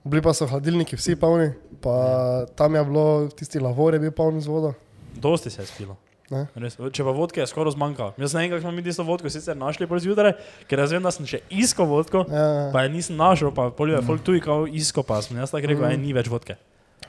[0.07, 1.51] Bili pa so hladilniki vsi polni,
[1.83, 4.75] pa tam je bilo, tisti lavor je bil poln z vodo.
[5.17, 5.97] Dosti se je spilo.
[6.31, 6.45] Ne?
[6.59, 8.15] Res, če pa vodke je skoraj zmanjkalo.
[8.19, 10.33] Jaz ne vem, kako smo mi tisto vodko sicer našli pol zjutraj,
[10.67, 13.95] ker jaz vem, da sem še iskal vodko, Ja, pa je nisem našel, pa polje
[13.95, 16.59] je folk tu ikal isko, pa sem jaz tako rekel, aj ni več vodke.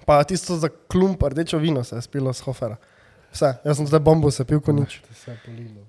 [0.05, 2.77] pa tisto za klump, rdečo vino se je spilo z hofera.
[3.33, 5.01] Vse, jaz sem zdaj bombo se pil, ko nič.
[5.05, 5.81] To se je polilo.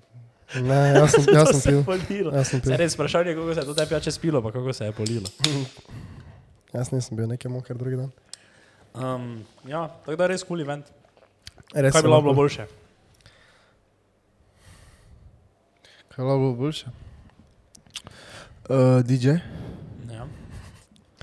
[0.55, 1.83] Ne, jaz sem, jaz sem pil.
[1.85, 2.31] polilo.
[2.33, 2.77] Jaz sem Se pil.
[2.77, 5.29] res vprašanje, kako se je to te pijače spilo, pa kako se je polilo.
[6.73, 8.09] Jaz nisem bil nekaj moker drugi dan.
[8.93, 10.85] Um, ja, tako da res kul event.
[11.73, 12.65] Res Kaj bi je bilo bilo boljše?
[16.09, 16.85] Kaj je bilo boljše?
[18.69, 19.29] Uh, DJ?
[20.13, 20.25] Ja.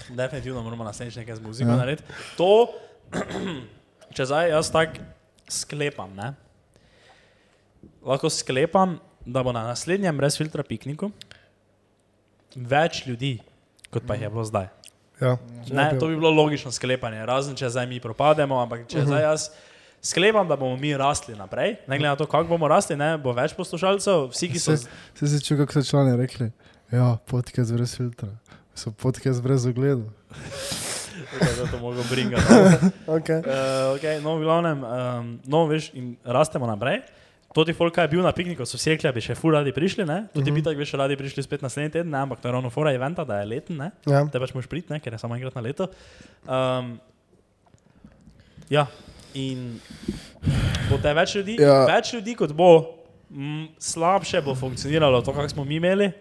[0.09, 1.71] Definitivno moramo naslednjič nekaj z muziko.
[1.71, 1.77] Ja.
[1.77, 2.07] narediti.
[2.39, 2.71] To,
[4.15, 5.03] če zdaj jaz tako
[5.49, 6.33] sklepam, ne?
[8.07, 11.11] lahko sklepam, da bo na naslednjem brez filtra pikniku
[12.57, 13.37] več ljudi,
[13.93, 14.69] kot pa jih je bilo zdaj.
[15.21, 15.37] Ja.
[15.73, 19.49] Ne, to bi bilo logično sklepanje, razen če zdaj mi propademo, ampak če zdaj jaz
[20.05, 23.33] sklepam, da bomo mi rasli naprej, ne glede na to, kako bomo rasli, ne, bo
[23.37, 24.77] več poslušalcev, vsi, ki so.
[24.77, 26.51] Se, se si čutil, kako so člani rekli?
[26.93, 28.31] Ja, podcast brez filtra.
[28.77, 30.09] So podcast brez ogledov.
[31.33, 32.45] Tukaj je to mogel bringati.
[33.17, 33.41] Okay.
[33.41, 37.01] Uh, okay, no, v glavnem, um, no, veš, in rastemo naprej.
[37.07, 37.26] To
[37.64, 39.73] ti folk, ki je bil na pikniku, so vsi rekli, da bi še fur radi
[39.73, 40.27] prišli, ne?
[40.35, 40.61] Tudi uh -huh.
[40.61, 42.19] bi tako veš radi prišli spet naslednji teden, ne?
[42.19, 43.90] ampak to je ravno fora eventa, da je leten, ne?
[44.07, 44.27] Ja.
[44.33, 45.01] Te pač moš priti, ne?
[45.01, 45.88] ker je samo enkrat na leto.
[46.49, 47.01] Um,
[48.69, 48.87] ja,
[49.35, 49.81] in
[50.90, 51.85] bo te več ljudi, ja.
[51.87, 52.71] Več ljudi kot bo,
[53.31, 56.12] m, slabše bo funkcioniralo to, kar smo mi imeli.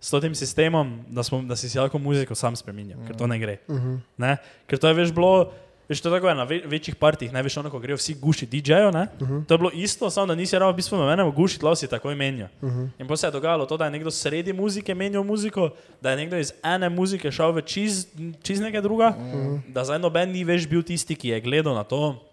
[0.00, 3.38] S tem sistemom, da, smo, da si si lahko muziko sam spremenil, ker to ne
[3.38, 3.58] gre.
[3.68, 3.98] Uh -huh.
[4.16, 4.36] Ne?
[4.66, 5.52] Ker to je veš bilo,
[5.90, 8.14] veš, to je tako je na ve večjih partih, ne veš, ono, ko grejo vsi
[8.14, 9.44] guši DJ-jo, uh -huh.
[9.46, 12.14] to je bilo isto, samo da nisi ravno v bistvu nobenemu gušiti, lahko si takoj
[12.14, 12.46] menil.
[12.62, 12.88] Uh -huh.
[12.98, 16.16] In potem se je dogajalo to, da je nekdo sredi muzike menjal muziko, da je
[16.16, 18.06] nekdo iz ene muzike šel v čiz,
[18.42, 19.60] čiz nekaj druga, uh -huh.
[19.68, 22.30] da zdaj noben ni več bil tisti, ki je gledal na to,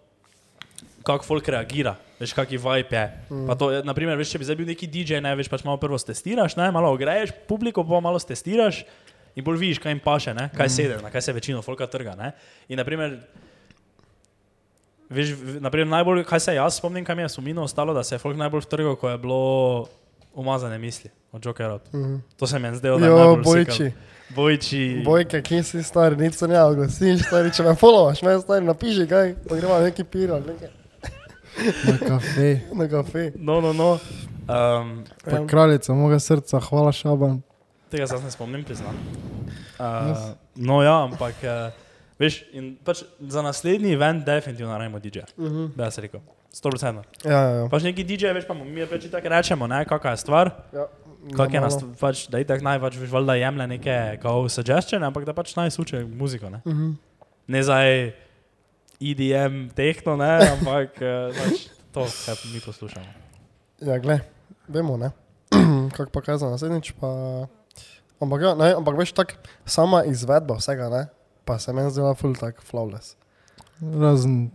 [1.02, 1.96] kako folk reagira.
[2.20, 3.04] Veš, kakšen vibe je.
[3.30, 3.46] Mm.
[3.46, 5.98] Pa to, naprimer, veš, če bi zdaj bil neki DJ, ne veš, pač malo prvo
[5.98, 8.82] testiraš, ne, malo ogreješ, publiko pa malo testiraš
[9.38, 10.74] in bolj vidiš, kaj jim paše, ne, kaj mm.
[10.74, 12.16] sedi, na kaj se večino folka trga.
[12.18, 12.32] Ne.
[12.68, 13.20] In naprimer,
[15.10, 18.18] veš, naprimer, najbolj, kaj se jaz spomnim, kaj mi je sumino ostalo, da se je
[18.18, 19.86] folk najbolj vtrgal, ko je bilo
[20.34, 21.76] umazane misli od Jokerja.
[21.92, 22.20] Mm -hmm.
[22.36, 23.92] To se mi je zdelo, da je najbolj bojči.
[24.34, 25.02] Bojči.
[25.04, 29.06] Bojke, kje si stari, nič se ne oglasiš, stari, če me followaš, me stari, napiši
[29.06, 30.68] kaj, pa gremo neki pir ali nekaj
[31.84, 32.60] Na kafe.
[32.78, 33.32] na kafe.
[33.36, 33.98] No, no, no.
[34.48, 37.42] Um, Pa kraljica mojega srca, hvala Šaban.
[37.90, 38.94] Tega se ne spomnim, priznam.
[39.78, 39.84] Uh,
[40.54, 41.72] no, ja, ampak uh,
[42.18, 45.26] veš, in pač za naslednji event definitivno naredimo DJ.
[45.36, 45.46] Mhm.
[45.46, 45.76] -huh.
[45.76, 46.20] Da, jaz rekel.
[46.54, 47.02] 100%.
[47.24, 47.68] Ja, ja, ja.
[47.68, 50.50] Pač neki DJ, veš pa, mi pač tako rečemo, ne, kakšna je stvar.
[50.72, 50.88] ja.
[51.36, 55.02] Kak je nas, pač, da je tako naj, pač, veš, valjda jemlje neke kao suggestion,
[55.04, 56.62] ampak da pač naj suče muziko, ne.
[56.66, 56.92] Mhm.
[57.48, 58.12] Ne zdaj
[59.00, 63.12] EDM tehno, ne, ampak uh, pač to, kar mi poslušamo.
[63.80, 64.24] Ja, gled,
[64.68, 65.10] vemo, ne.
[65.96, 67.10] Kako pa kaj za naslednjič, pa...
[68.18, 71.02] Ampak, ja, ne, ampak veš, tak, sama izvedba vsega, ne,
[71.48, 73.16] pa se meni zdela full tak flawless.
[73.80, 74.50] Razen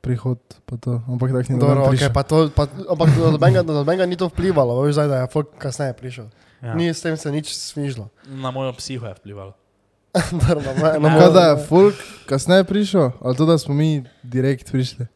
[0.00, 1.02] prihod, pa to.
[1.06, 4.26] Ampak tako ni Dobro, okay, pa to, pa, ampak do nobenega, do nobenega ni to
[4.26, 6.26] vplivalo, veš zdaj, da je folk kasneje prišel.
[6.58, 6.68] Ja.
[6.68, 6.74] Ja.
[6.74, 8.08] Ni s tem se nič svižlo.
[8.24, 9.52] Na mojo psiho je vplivalo.
[10.32, 10.98] Na moje- na Ja.
[11.00, 11.94] moje- Kaj da je folk
[12.26, 15.06] kasneje prišel, ali to, da smo mi direkt prišli?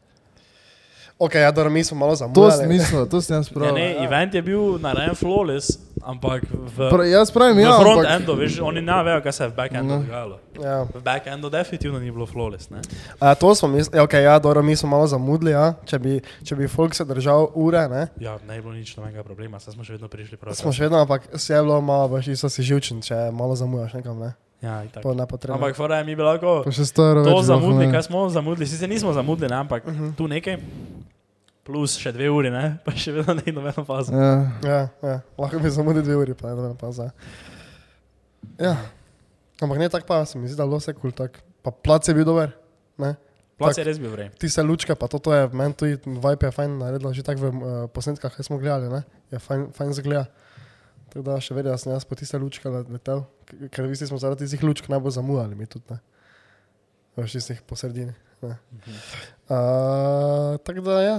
[1.17, 2.51] Ok, ja, dobro, mi smo malo To zamujali.
[2.53, 3.73] sem mislil, to sem jaz Ja, prav.
[3.73, 8.15] ne, event je bil narejen flawless, ampak v, Pra, jaz pravim, v ja, front ampak...
[8.15, 9.99] endu, veš, oni ne vejo, kaj se je v back endu No.
[9.99, 10.35] dogajalo.
[10.63, 10.77] Ja.
[10.87, 12.79] V back endu definitivno ni bilo flawless, ne.
[13.19, 15.73] A, to smo mislili, ja, ok, ja, dobro, mi smo malo zamudili, ja.
[15.85, 18.07] če, bi, če bi folk se držal ure, ne.
[18.23, 20.55] Ja, ne je bilo nič nobenega problema, saj smo še vedno prišli prav.
[20.55, 23.99] Smo še vedno, ampak se je bilo malo, veš, isto si živčen, če malo zamujaš
[23.99, 24.33] nekam, ne.
[24.61, 25.55] Ja, je nepotrebno.
[25.55, 29.49] Ampak fora je mi bilo lahko to bi zamudili, kaj smo zamudili, sicer nismo zamudili,
[29.49, 30.15] ne, ampak Uh -huh.
[30.15, 30.57] tu nekaj,
[31.67, 34.15] plus še dve uri, ne, pa še vedno ni nobeno fazo.
[34.15, 34.31] Ja.
[34.63, 37.09] Ja, ja, lahko bi zamudil dve uri, pa ne vem, pa za.
[38.55, 38.77] Ja,
[39.59, 41.41] ampak ne tako pa, se mi zdi, da je bilo vse kul, cool, tak.
[41.65, 42.55] Pa plac je bil dober,
[43.03, 43.17] ne.
[43.57, 43.81] Plac Tak.
[43.81, 44.29] je res bil vrej.
[44.37, 47.41] Ti se lučka, pa to, to je meni tudi vibe je fajn naredila, že tako
[47.41, 49.01] v uh, posnetkah, smo gledali, ne,
[49.33, 50.27] je fajn, fajn zgleda.
[51.09, 53.25] Tako da še vedno sem jaz po tiste lučke letel,
[53.73, 55.97] ker vi smo zaradi tistih lučk najbolj zamujali, mi tudi ne.
[57.17, 58.13] Veš, tistih po sredini.
[58.45, 58.59] ne.
[59.49, 61.17] Uh, tako da ja,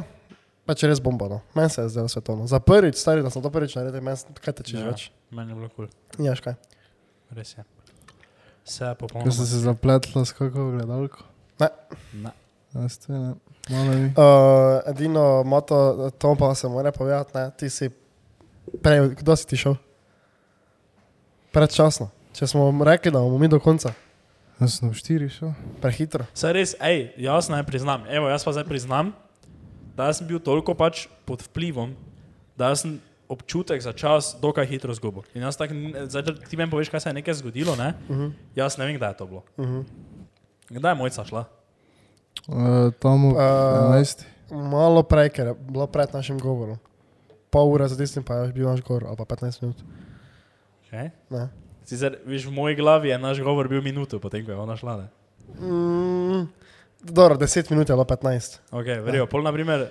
[0.69, 1.39] pač res bomba, no.
[1.55, 2.45] Meni se je zdelo svetovno.
[2.45, 4.91] Za prvič, stari, da sem to prvič naredil, meni se- kaj teče že Ja.
[4.91, 5.09] več.
[5.31, 6.55] Meni je bilo kul, Nimaš kaj.
[7.31, 7.65] res je.
[8.63, 9.33] Vse je Ko popolnoma.
[9.33, 11.25] ste se zapletla s kako gledalko.
[11.59, 11.69] Ne.
[12.15, 12.31] Ne.
[13.67, 14.07] Malo mi.
[14.09, 15.77] Uh, edino moto,
[16.13, 17.89] to pa se mora povedati, ne, ti si
[18.79, 19.75] prej, kdo si ti šel?
[21.51, 22.11] Predčasno.
[22.31, 23.93] Če smo rekli, da bomo mi do konca,
[24.59, 25.53] Jaz sem v štiri šel.
[25.81, 26.27] prehitro.
[26.35, 29.15] Saj res, hej, jaz naj priznam, evo, jaz pa zdaj priznam,
[29.99, 31.97] da sem bil toliko pač pod vplivom,
[32.55, 35.27] da sem občutek za čas dokaj hitro zgubil.
[35.35, 35.75] In jaz tako,
[36.07, 37.93] zdaj, ti meni poveš, kaj se je nekaj zgodilo, ne?
[38.09, 38.33] Uh -huh.
[38.55, 39.43] Jaz ne vem, kdaj je to bilo.
[39.57, 39.85] Uh -huh.
[40.69, 41.45] Kdaj je mojca šla?
[42.49, 44.25] Uh, tam v Uh, 11.
[44.51, 46.79] Malo prej, ker je bilo pred našim govorom.
[47.51, 49.77] Pol ure za tistim pa je bil naš govor, ali pa 15 minut.
[50.87, 51.11] Okay.
[51.31, 51.49] Ne.
[51.85, 54.97] Sicer, viš, v moji glavi je naš govor bil minuto, potem ko je ona šla.
[54.97, 55.09] Ne?
[55.61, 56.08] Mm,
[57.01, 58.59] dobro, 10 minut je bilo 15.
[58.71, 59.89] Ok, verjo, pol na primer.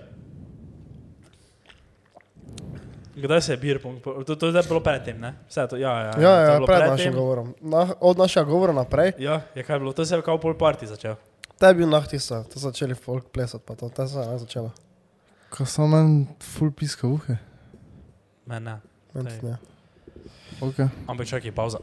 [3.15, 5.33] Kdaj se je bir, pong- po- to, to je zdaj bilo predtem, ne?
[5.49, 7.13] Vse to, ja, ja, Ja, je ja, bilo pred pred našim tem.
[7.15, 7.53] govorom.
[7.61, 10.85] Na, od našega govora naprej, Ja, je kaj bilo, to se je kao pol party
[10.85, 11.15] začel.
[11.57, 14.71] te je bil nahtiso, to so začeli folk plesati, pa to, te so ne začelo.
[15.49, 17.37] Ko sem manj full piska uhe.
[18.45, 18.77] Ne, ne.
[19.13, 19.57] Meni ne.
[20.61, 20.87] Okay.
[21.07, 21.79] Ampak čakaj, pauza.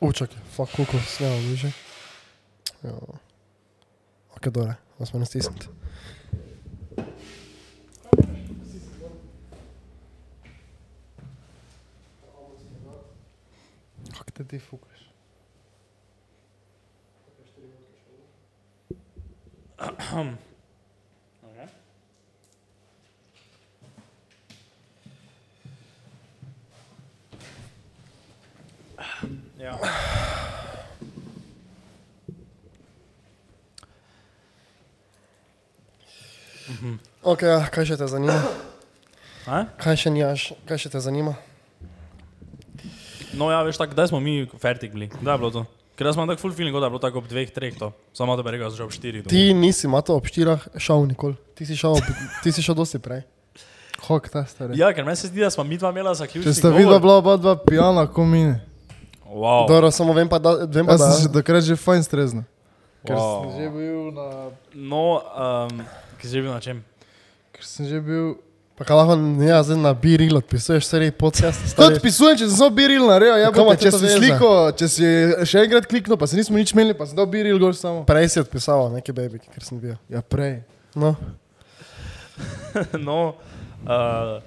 [0.00, 1.72] Učak, fuck, koliko snema bliže.
[2.82, 2.90] Ja.
[4.36, 5.66] Ok, dobro, da smo ne stisniti.
[14.12, 14.98] Kako te ti fukaš?
[19.78, 20.47] Okay.
[29.58, 29.78] Ja.
[37.22, 38.36] Ok, ja, kaj še te zanima?
[39.48, 39.64] A?
[39.80, 41.34] Kaj še nimaš, kaj še te zanima?
[43.38, 45.08] No, ja, veš, tako, kdaj smo mi fertik bili?
[45.12, 45.64] Kdaj je bilo to?
[45.98, 47.90] Ker jaz imam tak full feeling, da je bilo tako ob dveh, treh to.
[48.14, 49.26] Samo da bi rekel, da sem že ob štirih.
[49.30, 53.00] Ti nisi mato ob štirah šel nikoli, ti si šel, ob, ti si šel dosti
[53.02, 53.24] prej.
[54.06, 54.78] Hok ta stari.
[54.78, 56.46] Ja, ker meni se zdi, da smo mi dva imela zaključek.
[56.46, 58.60] Če sta videla bila oba dva pijana, ko mine.
[59.28, 59.68] Wow.
[59.68, 62.42] Dobro, samo vem pa, da, vem pa, Jaz da sem že takrat že fajn strezna.
[63.04, 63.44] Ker Wow.
[63.44, 64.26] sem že bil na...
[64.74, 65.82] No, um,
[66.18, 66.80] ki si že bil na čem?
[67.52, 68.40] Ker sem že bil...
[68.78, 71.60] pa kaj lahko ne, ja, zdaj na biril odpisuješ serij podcast.
[71.76, 74.16] To odpisujem, če sem samo biril naredil, ja, Kam ima če to si veze?
[74.16, 75.04] sliko, če si
[75.50, 78.06] še enkrat kliknil, pa se nismo nič imeli, pa sem dal biril gor samo.
[78.08, 79.98] Prej si odpisal neki baby, ker sem bil.
[80.08, 80.62] Ja, prej.
[80.96, 81.18] No,
[83.08, 83.34] no,
[83.84, 84.38] uh,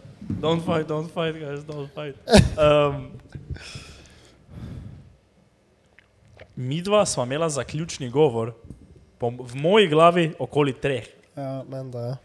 [0.42, 2.16] don't fight, don't fight, guys, don't fight.
[2.58, 3.12] Um,
[6.62, 8.54] mi dva sva imela zaključni govor,
[9.18, 11.08] po, v moji glavi okoli treh.
[11.36, 12.18] ja, meni da ja.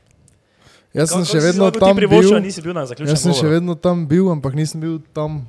[0.96, 2.30] Jaz sem Kako še vedno tam bil.
[2.40, 2.86] nisi bil na.
[2.88, 5.42] Jaz sem še vedno tam bil, ampak nisem bil tam.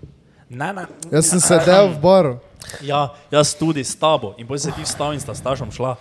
[0.49, 0.83] Ne, ne.
[1.11, 2.33] Jaz sem sedel v baru.
[2.83, 5.95] Ja, jaz tudi s tabo in potem se ti vstal in sta stažom šla.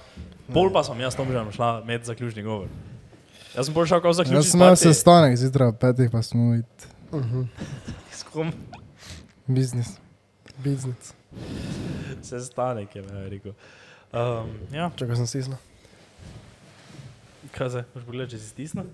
[0.51, 2.67] Pol pa sem jaz s Tomžem šla med zaključni govor.
[3.55, 6.57] Jaz sem bolj šel kot zaključni Jaz sem imel sestanek zjutraj ob petih, pa smo
[6.59, 6.89] id
[8.11, 8.51] S kom
[9.47, 9.95] biznis.
[10.59, 11.15] Biznis.
[12.23, 13.53] Sestanek je me rekel.
[14.13, 15.59] Um, ja, Če ga sem stisnil.
[17.53, 18.87] kaj se, boš pogledal, če si stisnil?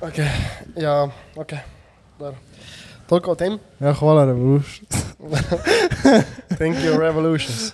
[0.00, 0.18] Ok,
[0.76, 1.52] ja, ok.
[2.18, 2.36] Dobro.
[3.06, 3.58] Toliko o tem.
[3.80, 4.86] Ja, hvala, Revolution.
[6.58, 7.72] Thank you, Revolutions.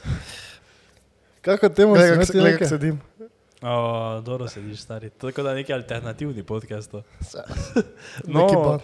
[1.40, 2.66] Kako temu Glej, se ti se- reče?
[2.66, 3.00] sedim.
[3.62, 5.11] O, dobro sediš, stari.
[5.11, 6.94] Tako da neki alternativni podcast.
[8.27, 8.79] No,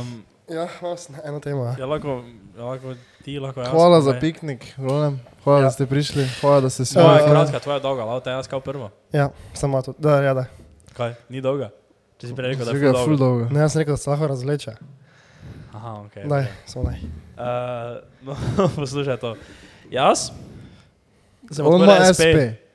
[0.00, 1.64] um, Ja, sem eno temo.
[1.78, 1.86] Ja.
[1.86, 2.24] lahko,
[2.56, 3.68] ja, lahko ti, lahko jaz.
[3.70, 5.18] Hvala za piknik, Roland.
[5.44, 5.64] Hvala, Ja.
[5.64, 6.24] da ste prišli.
[6.40, 7.26] Hvala, da ste se je Ja.
[7.30, 8.90] kratka, tvoja dolga, lahko jaz kao prvo.
[9.12, 9.92] Ja, samo to.
[9.98, 10.44] Da, ja, da.
[10.96, 11.70] Kaj, ni dolga?
[12.18, 13.48] Če si prej rekel, da je Zvega ful dolga.
[13.50, 14.72] Ne, jaz sem rekel, da se lahko razvleče.
[15.74, 16.14] Aha, ok.
[16.28, 16.98] Daj, samo daj.
[17.36, 18.00] Uh,
[18.58, 19.36] no, poslušaj to.
[19.90, 20.30] Jaz
[21.52, 22.24] sem On odprl ima SP.
[22.24, 22.67] SP.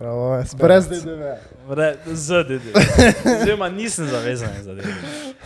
[0.00, 1.22] Bravo, je Brez DDV.
[2.06, 2.66] Z DD.
[3.42, 4.88] Oziroma nisem zavezan za DD.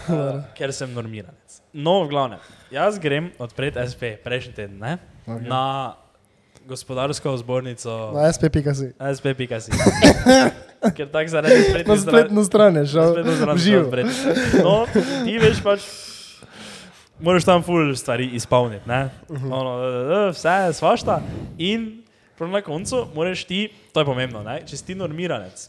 [0.08, 1.58] Uh, ker sem normiranec.
[1.72, 2.38] No, v glavnem,
[2.70, 4.98] jaz grem odpreti SP prejšnji teden ne?
[5.26, 5.48] Okay.
[5.48, 5.94] na
[6.68, 8.94] gospodarsko zbornico Na sp.si.
[8.94, 9.72] SP.si.
[10.96, 11.98] Ker tako zaradi Na spletne strani.
[11.98, 13.10] spletno stran je šel.
[13.10, 13.82] spletno stran Živo.
[13.84, 14.10] odpreti.
[14.62, 14.86] No,
[15.24, 15.80] ti veš pač.
[17.20, 19.10] Moraš tam ful stvari izpolniti, ne?
[19.50, 21.20] Ono, da, da, da, vse je svašta.
[21.58, 22.03] In
[22.34, 23.60] prav na koncu moraš ti,
[23.92, 24.62] to je pomembno, ne?
[24.62, 25.68] če si ti normiranec,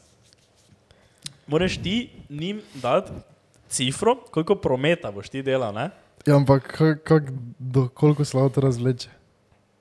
[1.47, 1.95] moraš ti
[2.29, 3.11] njim dati
[3.69, 5.89] cifro, koliko prometa boš ti delal, ne?
[6.25, 7.23] Ja, ampak kak, kak,
[7.59, 9.09] do koliko se lahko to razvleče?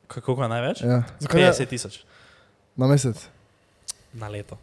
[0.06, 0.82] Kako ga največ?
[0.82, 1.02] Ja.
[1.18, 1.48] Zakaj ne?
[1.48, 2.00] 50 tisoč
[2.76, 3.16] Na mesec.
[4.12, 4.58] na leto.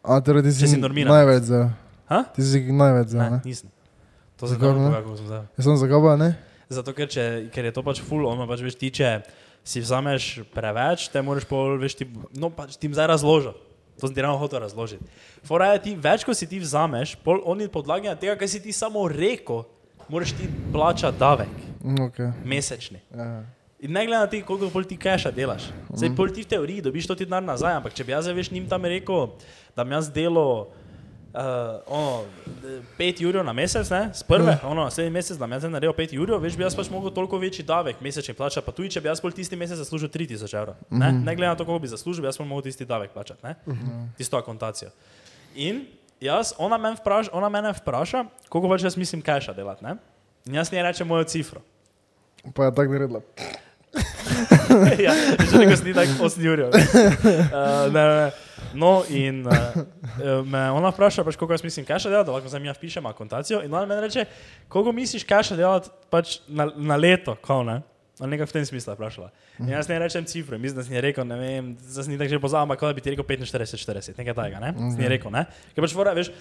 [0.00, 1.12] A, torej ti si, si normiranec.
[1.12, 1.60] največ za.
[2.06, 2.22] Ha?
[2.24, 3.40] Ti si največ za, Ne, ne?
[3.44, 3.68] nisem.
[4.36, 4.80] To se Zakaj ne?
[4.80, 5.42] ne kako sem zdaj.
[5.58, 6.30] Jaz sem zagaba, ne?
[6.68, 9.20] Zato, ker, če, ker je to pač full, ono pač veš ti, če
[9.68, 13.52] si vzameš preveč, te moraš pol, veš ti, no pač ti jim zdaj razložil.
[13.98, 15.04] To sem ti ravno hotel razložiti.
[15.44, 18.60] Fora je ti, več ko si ti vzameš, pol oni podlagi na tega, kaj si
[18.62, 19.64] ti samo rekel,
[20.08, 22.32] moraš ti plačati davek, Okay.
[22.44, 22.98] mesečni.
[23.14, 23.44] Ja.
[23.78, 25.68] In ne glede na to, koliko pol ti keša delaš.
[25.94, 28.34] Zdaj, pol ti v teoriji dobiš to ti denar nazaj, ampak če bi jaz zdaj
[28.34, 29.28] veš njim tam rekel,
[29.76, 30.72] da mi jaz delo
[31.38, 32.24] uh, ono,
[32.98, 36.40] 5 jurjev na mesec, ne, z prve, ono, naslednji mesec, jaz zdaj naredil 5 jurjev,
[36.42, 39.22] veš, bi jaz pač mogel toliko večji davek mesečni plačati, pa tudi če bi jaz
[39.22, 40.80] pol tisti mesec zaslužil 3000 evrov.
[40.90, 43.54] Ne, ne glede na to, koliko bi zaslužil, bi jaz mogel tisti davek plačati, ne,
[44.18, 44.90] tisto akontacijo.
[45.54, 45.84] In
[46.20, 49.96] jaz, ona, men vpraša, ona mene vpraša, koliko pač jaz mislim keša delati, ne.
[50.46, 51.62] In jaz njej rečem mojo cifro.
[52.54, 53.22] Pa je tako naredila.
[55.06, 55.14] ja,
[55.50, 56.68] že nekaj sni tako 8 jurjev.
[56.68, 58.47] Uh, ne, ne.
[58.74, 59.52] No, in uh,
[60.44, 63.62] me ona vpraša, pač, koliko jaz mislim keša delati, da lahko za mi vpišem akontacijo.
[63.64, 64.26] In ona meni reče,
[64.68, 67.80] koliko misliš keša delati pač na, na leto, kao ne?
[68.18, 69.28] Ali nekaj v tem smislu je vprašala.
[69.62, 72.30] In jaz ne rečem cifre, mislim, da si je rekel, ne vem, zdaj si tako
[72.34, 74.72] že pozabil, ampak kot da bi ti rekel 45, 40, nekaj takega, ne?
[74.90, 75.44] Si je rekel, ne?
[75.74, 76.32] Ker pač fora, veš,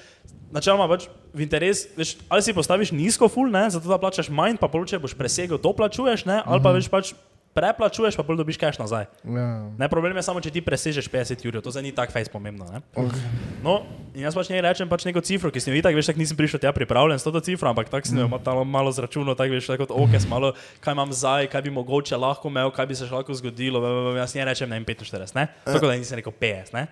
[0.54, 1.06] načeloma pač
[1.38, 4.98] v interes, veš, ali si postaviš nizko ful, ne, zato da plačaš manj, pa poloče
[5.02, 7.14] boš presegel, doplačuješ, ne, ali pa veš pač
[7.58, 9.08] preplačuješ, pa pol dobiš cash nazaj.
[9.26, 9.48] Ja.
[9.80, 12.68] Ne, problem je samo, če ti presežeš 50 ur, to zdaj ni tako fejs pomembno.
[12.70, 12.84] Ne?
[12.94, 13.24] Okay.
[13.66, 13.82] No,
[14.14, 16.38] in jaz pač njej rečem pač neko cifro, ki sem jo itak, veš, tako nisem
[16.38, 19.72] prišel tja pripravljen s to cifro, ampak tako sem jo malo, malo zračunal, tako veš,
[19.74, 23.18] tako okes, malo, kaj imam zdaj, kaj bi mogoče lahko imel, kaj bi se še
[23.18, 23.82] lahko zgodilo,
[24.20, 25.50] jaz njej rečem, ne vem, 45, ne?
[25.66, 26.86] Tako da nisem rekel 50, ne?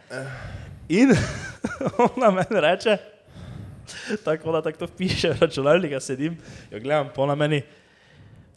[0.89, 1.13] In
[2.09, 2.97] ona meni reče,
[4.25, 6.37] tako da tako to piše jaz sedim,
[6.73, 7.61] jo gledam, po na meni.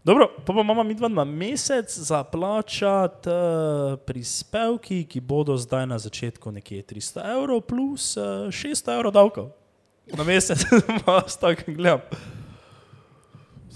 [0.09, 5.99] Dobro, pa imamo mi dva na mesec za plačati uh, prispevki, ki bodo zdaj na
[5.99, 9.51] začetku nekje 300 evrov plus uh, 600 evrov davkov.
[10.16, 10.64] Na mesec,
[11.07, 12.01] jaz tako gledam.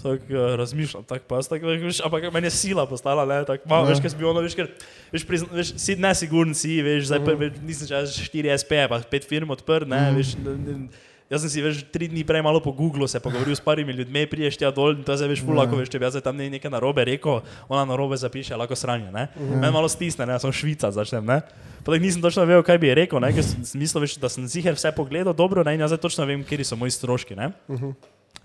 [0.01, 3.85] Tako uh, razmišljam, tako pa tako, veš, ampak meni je sila postala, ne, tako malo,
[3.93, 4.73] veš, kaj si bil ono, veš, ker,
[5.13, 9.03] veš, prizna, veš, si nesiguren si, veš, zdaj pa, veš, nisem čas 4 SP, pa
[9.05, 12.61] 5 firm odprt, ne, veš, ne, ne, Jaz sem si veš, tri dni prej malo
[12.61, 15.57] po Googlu se pogovoril s parimi ljudmi, priješ tja dol in to zdaj veš, ful,
[15.57, 19.09] lahko veš, če bi jaz tam ne- nekaj narobe rekel, ona narobe zapiše, lahko sranje,
[19.09, 19.23] ne.
[19.35, 21.39] Meni malo stisne, ne, sem švica, začnem, ne.
[21.81, 24.45] Pa tako nisem točno vedel, kaj bi rekel, ne, ker sem mislil, veš, da sem
[24.45, 27.49] ziher vse pogledal dobro, ne, in jaz zdaj točno vem, kje so moji stroški, ne.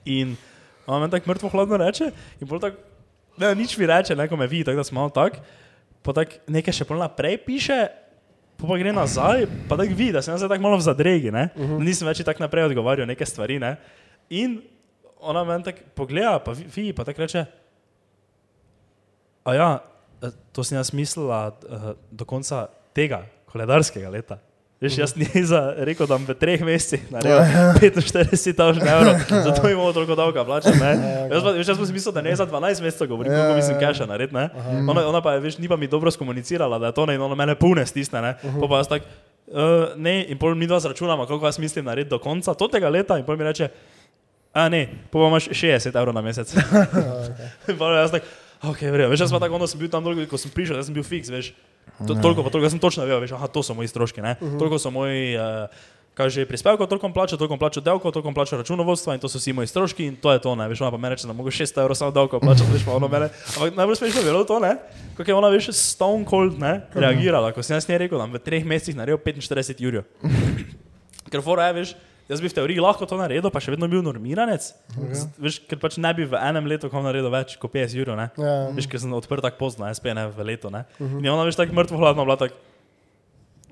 [0.07, 0.33] In
[0.87, 2.09] ona meni tako mrtvo hladno reče
[2.41, 2.81] in pol tako,
[3.37, 5.37] ne, nič mi reče, ne, ko me vidi, tako da sem malo tak,
[6.01, 7.85] pa tako nekaj še pol naprej piše,
[8.59, 11.63] pa, gre nazaj, pa tako vidi, da sem zdaj tako malo v zadregi, ne, uh
[11.63, 11.85] -huh.
[11.85, 13.77] nisem več tako naprej odgovarjal neke stvari, ne,
[14.31, 14.63] in
[15.21, 17.45] ona meni tako pogleda, pa vi- vidi, pa tako reče,
[19.45, 19.69] A ja,
[20.23, 24.39] eh, to sem jaz mislila uh, do konca tega koledarskega leta.
[24.79, 27.41] Veš, jaz nisem rekel, da bom v treh mesecih naredil
[27.83, 29.17] 45 tisoč evrov,
[29.51, 30.79] zato imamo toliko davka plačati.
[30.79, 30.93] ne.
[31.35, 33.81] Jaz pa, veš, jaz pa si mislil, da ne za 12 mesecev govorim, koliko mislim
[33.81, 34.39] cache narediti.
[34.89, 37.23] Ona, ona pa je, veš, ni pa mi dobro skomunicirala, da je to ne in
[37.23, 38.23] ona mene pune stisne.
[38.23, 38.35] Ne.
[38.39, 39.03] Pa pa jaz tak,
[39.51, 43.19] uh, ne, in pol mi dva zračunamo, koliko jaz mislim narediti do konca tega leta
[43.19, 43.69] in pol mi reče,
[44.55, 46.55] a ne, pa imaš 60 evrov na mesec.
[47.69, 48.23] In pol jaz tak,
[48.63, 49.11] ok, verjamem.
[49.11, 51.05] Veš, jaz pa tako, onda sem bil tam dolgo, ko sem prišel, jaz sem bil
[51.07, 51.53] fiks, veš.
[52.07, 54.37] To, toliko pa toliko, jaz sem točno vedel, veš, aha, to so moji stroški, ne.
[54.59, 55.67] Toliko so moji, uh,
[56.19, 59.71] kaže prispevkov, toliko plača, toliko plača davkov, toliko plača računovodstva in to so vsi moji
[59.71, 61.95] stroški in to je to, ne, veš, ona pa meni reče, da mogo 600 evrov
[61.95, 64.75] samo davkov plačati, veš, pa ono mene, ampak najbolj smešno je bilo to, ne,
[65.17, 68.43] kako je ona, veš, stone cold, ne, reagirala, ko sem jaz njej rekel, da v
[68.43, 70.07] treh mesecih naredil 45 jurjev.
[71.31, 71.95] Ker fora je, veš,
[72.29, 74.61] jaz bi v teoriji lahko to naredil, pa še vedno bil normiranec,
[75.13, 78.17] Z- veš, ker pač ne bi v enem letu kam naredil več kot 50 jurjev,
[78.17, 78.29] ne.
[78.37, 78.69] Ja.
[78.71, 80.85] Veš, ker sem odprl tako pozno, SP ne v letu, ne.
[81.01, 82.55] In je ona, veš, tako mrtvo hladno bila, tako,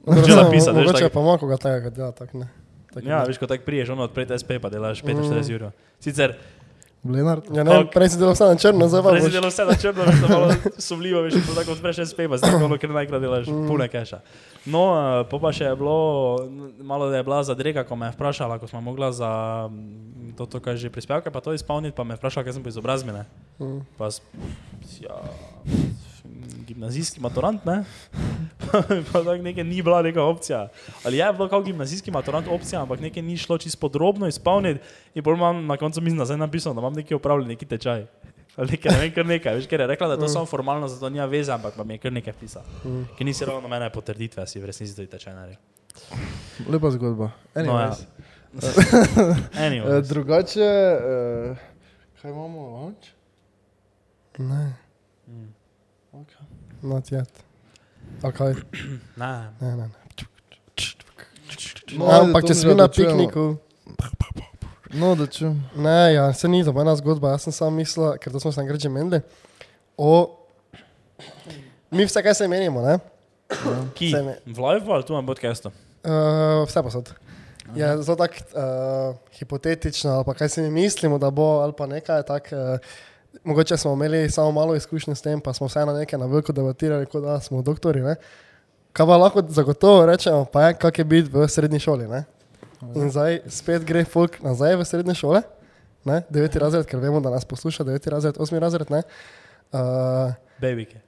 [0.02, 2.48] Mogoče- Začela pisati, veš, Mogoče tako- pa malo koga tega, kad dela tako ne.
[2.88, 3.26] Tako ja, ne.
[3.26, 5.72] veš, ko tako priješ, ono odpreti SP pa delaš 45 jurjev.
[5.98, 6.36] Sicer,
[7.12, 7.44] Lenart.
[7.54, 7.92] Ja, ne, Ok.
[7.94, 10.20] prej si delal vse na črno, zdaj pa prej si delal vse na črno, veš,
[10.28, 10.46] malo
[10.88, 14.20] sumljivo, veš, ko tako odpreš SP, pa zdaj ono, ker najkrat delaš pune keša.
[14.66, 15.98] No, eh, po pa še je bilo,
[16.82, 19.30] malo da je bila zadrega, ko me je vprašala, ko smo mogla za
[19.70, 22.62] mm, to, to kaj že prispevke, pa to izpolniti, pa me je vprašala, kaj sem
[22.62, 23.24] po izobrazbi, ne.
[23.62, 23.80] Mm.
[23.98, 24.10] Pa
[25.00, 25.16] ja,
[26.66, 27.84] gimnazijski maturant, ne?
[29.12, 30.68] pa tako nekaj ni bila neka opcija.
[31.04, 34.80] Ali je bilo kot gimnazijski maturant opcija, ampak nekaj ni šlo čisto podrobno izpolniti
[35.14, 38.06] in pol imam na koncu mislim, da zdaj napisal, da imam neki opravljen neki tečaj.
[38.56, 40.88] Ali nekaj, ne vem, kar nekaj, veš, ker je rekla, da je to samo formalno,
[40.88, 42.64] zato nima veze, ampak pa mi je kar nekaj pisala.
[43.18, 45.60] Ker nisi ravno mene potrditve, a si v resnici tudi tečaj naredil.
[46.68, 47.30] Lepa zgodba.
[47.54, 47.92] No, ja.
[47.92, 48.06] Anyways.
[49.66, 51.56] Anyway, Eh, drugače, eh,
[52.22, 53.12] kaj imamo lunch?
[54.38, 54.76] Ne,
[55.26, 55.55] Okay.
[56.82, 57.30] Not yet.
[58.22, 58.54] Kaj?
[59.16, 59.32] ne.
[59.60, 59.88] Ne, ne, ne.
[61.88, 63.44] No, No, ajde, ampak če si bil na pikniku,
[64.92, 65.54] No, da čujem.
[65.76, 68.80] ne, ja, se ni dobena zgodba, jaz sem samo mislil, ker to smo se enkrat
[68.80, 69.20] že menili,
[69.96, 70.34] o...
[71.90, 72.98] Mi vse, kaj se menimo, ne?
[73.94, 74.10] Ki?
[74.14, 75.70] Me- V live ali tu na podcastu?
[76.02, 77.12] Uh, vse posod.
[77.72, 81.86] Je zelo tako uh, hipotetično, ali pa kaj si mi mislimo, da bo, ali pa
[81.86, 82.50] nekaj tako.
[82.52, 82.78] Uh,
[83.44, 87.06] mogoče smo imeli samo malo izkušnje s tem, pa smo vseeno nekaj na veliko debatirali,
[87.06, 88.00] kot da smo doktori.
[88.00, 88.16] Ne?
[88.92, 92.08] Kaj pa lahko zagotovo rečemo, pa je, kak je biti v srednji šoli.
[92.08, 92.24] Ne?
[92.94, 95.42] In zdaj spet gre folk nazaj v srednje šole,
[96.04, 96.22] ne?
[96.30, 98.90] deveti razred, ker vemo, da nas posluša, deveti razred, osmi razred.
[98.90, 99.02] ne.
[99.72, 101.00] Uh, Babike.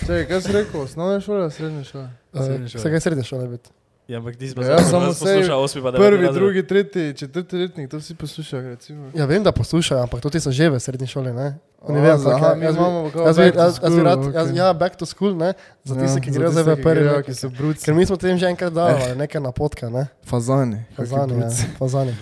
[0.00, 0.80] Čekaj, kaj si rekel?
[0.80, 2.08] Osnovne šole, ali srednje šole?
[2.32, 2.80] Srednje uh, šole.
[2.80, 3.70] vse kaj srednje šole biti.
[4.08, 6.34] Ja, ampak ti si Ja, samo poslušal, osmi pa deveti Prvi, razred.
[6.34, 9.10] drugi, tretji, četrti letnik, to vsi poslušajo, recimo.
[9.14, 11.32] Ja, vem, da poslušajo, ampak to ti so že v srednji šoli.
[11.32, 11.58] Ne?
[11.80, 12.56] Oni A, vejo, za- kak aha, je.
[12.56, 15.54] mi Jaz bi- imamo kao Jaz bi, jaz, rad, jaz, ja, back to school, ne?
[15.84, 17.26] za tiste, ki Ja, grejo za zdaj v prvi letnik.
[17.26, 17.84] ki so bruci.
[17.84, 20.06] Ker mi smo tem že enkrat dali nekaj napotka, ne?
[20.24, 20.82] Fazani.
[20.92, 22.12] Fazani, ja, fazani.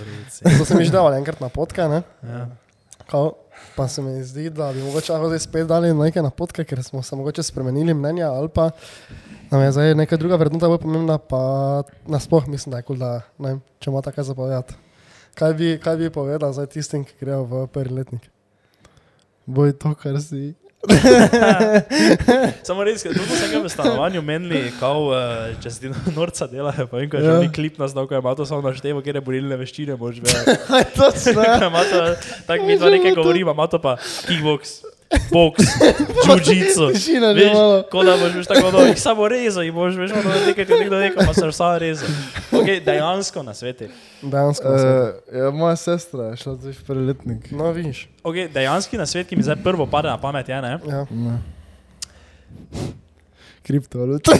[0.58, 2.02] To sem že dal enkrat napotka, ne?
[2.22, 2.48] Ja.
[3.06, 3.34] Kao,
[3.74, 7.16] pa se mi zdi, da bi mogoče zdaj spet dali nekaj napotke, ker smo se
[7.16, 8.70] mogoče spremenili mnenja ali pa
[9.50, 13.20] nam je zdaj neka druga vrednota bolj pomembna, pa nasploh mislim, da je kul, da
[13.38, 14.74] ne če ima tako zapovedati.
[15.34, 18.26] Kaj bi, kaj bi povedal zdaj tistim, ki grejo v prvi letnik?
[19.46, 20.54] Boj to, kar si.
[22.66, 26.96] Samo res, tudi sem ga v stanovanju menili, kao, uh, če si norca delajo, pa
[26.96, 27.38] vem, ko je že Ja.
[27.42, 30.22] oni klip nas dal, ko je ima to samo naštevo, kjer je borilne veščine, mož
[30.24, 30.32] ve.
[30.96, 31.44] Točno.
[32.48, 34.80] Tako mi dva nekaj govorimo, ima to pa kickbox,
[35.30, 35.64] boks,
[36.26, 36.92] jiu-jitsu.
[36.92, 37.82] Tišina že Veš, malo.
[37.90, 41.00] ko da boš tako, da jih samo rezal in boš veš, ono nekaj, ko nekdo
[41.00, 42.08] rekel, pa se vsa rezal.
[42.52, 43.90] Okay, dejansko na svetu.
[44.22, 44.68] Dejansko.
[44.68, 45.18] na svetu.
[45.32, 47.50] Uh, ja, moja sestra je šla zdaj v prvi letnik.
[47.50, 48.08] No, vidiš.
[48.22, 50.78] Okay, dejanski na svet, ki mi zdaj prvo pade na pamet, je ne.
[50.86, 51.06] Ja.
[51.10, 51.38] Ne.
[53.62, 54.32] Kriptovaluta.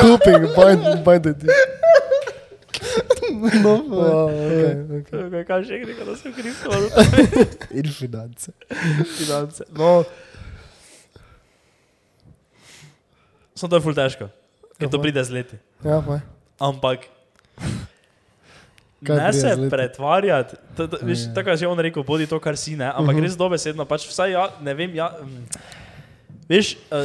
[0.00, 1.52] Kuping, buy, buy the deal.
[3.60, 5.18] No, Oh, okay, okay.
[5.22, 7.04] Okay, kaj še rekel, da sem kriptovaluta.
[7.78, 8.52] In finance.
[9.14, 9.64] finance.
[9.72, 10.04] No.
[13.54, 14.26] Samo to je ful težko,
[14.74, 15.02] ker to Kako?
[15.02, 15.56] pride z leti.
[15.80, 16.20] Ja, pa.
[16.60, 17.06] Ampak
[19.00, 21.34] Kaj ne se pretvarjati, t- t- veš, Ja.
[21.34, 23.22] tako je že on rekel, bodi to, kar si ne, ampak Mhm.
[23.22, 25.44] res dobesedno, pač vsaj ja, ne vem, ja, mm,
[26.48, 27.04] veš, uh,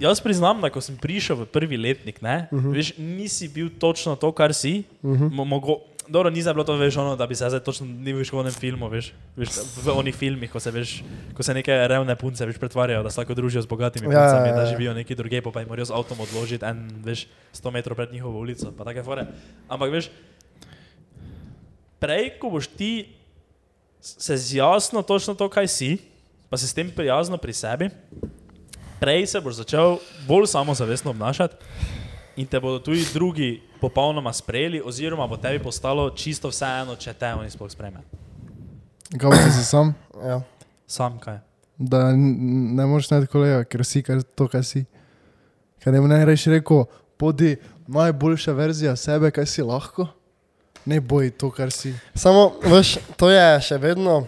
[0.00, 4.32] jaz priznam, da ko sem prišel v prvi letnik, ne, veš, nisi bil točno to,
[4.32, 7.86] kar si, mo- mogo, Dobro, ni bilo to, veš, ono, da bi se zdaj točno
[7.86, 9.48] ni veš v onem filmu, veš, veš,
[9.80, 11.00] v onih filmih, ko se, veš,
[11.32, 14.48] ko se neke revne punce veš, pretvarjajo, da se tako družijo z bogatimi Ja, puncami,
[14.48, 14.66] ja, da ja.
[14.66, 17.24] živijo neki druge, pa jim morajo z avtom odložiti en, veš,
[17.54, 19.24] 100 metrov pred njihovo ulico, pa take fore.
[19.64, 20.10] Ampak veš,
[21.98, 23.08] prej, ko boš ti
[24.00, 25.96] se zjasno točno to, kaj si,
[26.52, 27.88] pa si s tem prijazno pri sebi,
[29.04, 29.98] prej se boš začel
[30.28, 31.54] bolj samozavestno obnašati
[32.36, 37.34] in te bodo tudi drugi popolnoma sprejeli, oziroma bo tebi postalo čisto vseeno, če te
[37.36, 38.00] oni sploh sprejme.
[39.20, 39.92] Kaj pa si sam?
[40.24, 40.40] Ja.
[40.86, 41.38] Sam kaj.
[41.78, 44.86] Da ne moreš najti kolega, ker si kar to, kar si.
[45.84, 46.86] Kaj ne bo ne reči rekel,
[47.20, 50.08] podi najboljša verzija sebe, kaj si lahko.
[50.88, 51.92] Ne boj to, kar si.
[52.16, 54.22] Samo, veš, to je še vedno,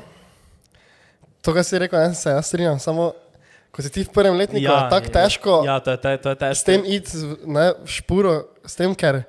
[1.41, 3.15] to, kar si rekel, ne, se jaz strinjam, samo,
[3.77, 6.29] ko si ti v prvem letniku, ja, tako težko Ja, to je, to je, to
[6.33, 6.65] je s težko.
[6.65, 7.13] tem iti
[7.45, 9.27] v špuro, s tem, ker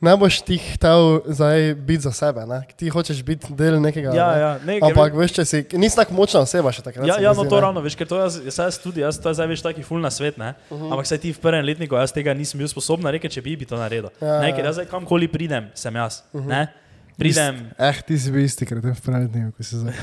[0.00, 2.60] ne boš ti hotel zdaj biti za sebe, ne?
[2.76, 4.12] ti hočeš biti del nekega.
[4.12, 4.40] Ja, ne.
[4.40, 7.06] ja, ne, Ampak veš, če si, nisi tako močna oseba še takrat.
[7.08, 7.62] Ja, ja no zdi, to ne.
[7.64, 10.36] ravno, veš, ker to jaz, jaz tudi, jaz to zdaj veš taki ful na svet,
[10.36, 10.52] ne?
[10.68, 10.92] Uh -huh.
[10.92, 13.64] Ampak saj ti v prvem letniku, jaz tega nisem bil sposoben reči, če bi bi
[13.64, 14.10] to naredil.
[14.20, 14.56] Ja, Ja, ne, ja.
[14.56, 16.22] ker jaz zdaj kamkoli pridem, sem jaz.
[16.32, 16.48] Uh -huh.
[16.48, 16.68] ne?
[17.16, 19.96] Pridem, Eh, ti si bil isti, ker te v prednjem, ko si zdaj.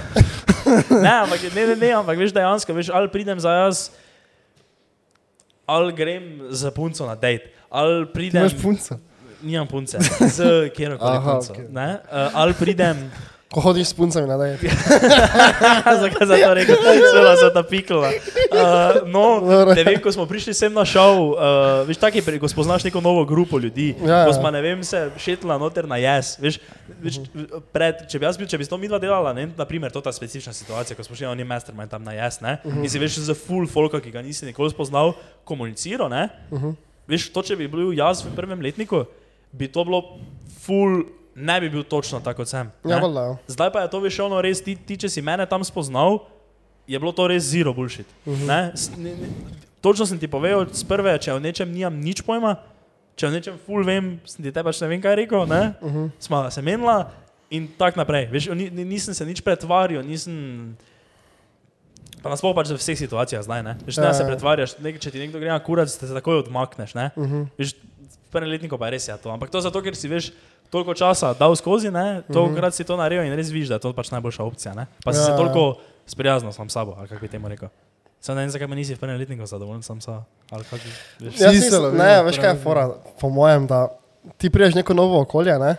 [1.05, 3.91] ne, ampak, ne, ne, ne, ampak veš dejansko, veš, ali pridem za jaz,
[5.69, 8.41] ali grem za punco na dejt, ali Ti pridem.
[8.41, 8.97] imaš punca.
[9.43, 9.99] Nimam punce,
[10.37, 11.53] z kjerkoli Aha, punco.
[11.53, 11.67] Okay.
[11.69, 13.11] Uh, ali pridem.
[13.53, 14.57] Ko hodiš s puncami na dej.
[16.01, 16.73] Zakaj za to rekel?
[17.13, 18.09] Svela so ta pikla.
[18.49, 22.85] Uh, no, ne vem, ko smo prišli sem na šov, uh, veš, taki, ko spoznaš
[22.89, 24.37] neko novo grupo ljudi, Ja, ko ja.
[24.37, 26.57] smo, ne vem, se šetla noter na jes, veš,
[27.01, 27.21] veš
[27.73, 30.53] pred, če bi jaz bil, če bi to midva delala, ne, naprimer, to ta specifična
[30.53, 33.37] situacija, ko smo šli na oni mastermind tam na jes, ne, in si veš za
[33.37, 35.13] full folka, ki ga nisi nikoli spoznal,
[35.45, 36.27] komuniciral, ne,
[37.09, 39.05] veš, to, če bi bil jaz v prvem letniku,
[39.53, 40.03] bi to bilo
[40.65, 42.71] full, ne bi bil točno tako kot sem.
[42.83, 43.01] Ja, ne.
[43.01, 43.21] valjda.
[43.21, 43.37] ja.
[43.47, 46.19] Zdaj pa je to veš ono res, ti, ti če si mene tam spoznal,
[46.87, 48.05] je bilo to res zero bullshit.
[48.25, 48.45] Uh -huh.
[48.45, 49.27] ne, S- ne, ne,
[49.81, 52.55] točno sem ti povedal, z prve, če o nečem nimam nič pojma,
[53.15, 55.91] če o nečem full vem, sem ti te pač ne vem kaj rekel, ne, uh
[55.91, 56.09] -huh.
[56.19, 57.11] smo se menila
[57.49, 58.27] in tako naprej.
[58.27, 60.75] Veš, ni, ni- nisem se nič pretvarjal, nisem.
[62.23, 63.75] Pa nasploh pač v vseh situacijah zdaj, ne.
[63.85, 64.27] Veš, ne Ja, se ja.
[64.27, 67.11] pretvarjaš, nek, če ti nekdo gre na kurac, te se takoj odmakneš, ne.
[67.15, 67.35] Uh Mhm.
[67.35, 67.47] -huh.
[67.57, 67.73] Veš,
[68.33, 70.31] prvem letniku pa je res je to, ampak to zato, ker si veš,
[70.73, 73.93] toliko časa dal skozi, ne, tolikrat si to naredil in res vidiš, da je to
[73.93, 74.87] pač najboljša opcija, ne.
[75.05, 75.37] Pa si Ja, se ja.
[75.37, 77.69] toliko sprijaznil sam s sabo, ali kako bi temu rekel.
[78.19, 80.91] Sam ne vem, zakaj me nisi v prvem letniku zadovoljen sam sa, ali kako bi,
[81.27, 81.39] veš.
[81.39, 83.87] Ja, si, lovijo ne, veš kaj je fora, po mojem, da
[84.37, 85.75] ti priješ neko novo okolje, ne?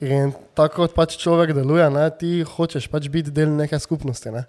[0.00, 4.30] In tako kot pač človek deluje, ne, ti hočeš pač biti del neke skupnosti.
[4.32, 4.44] Ne?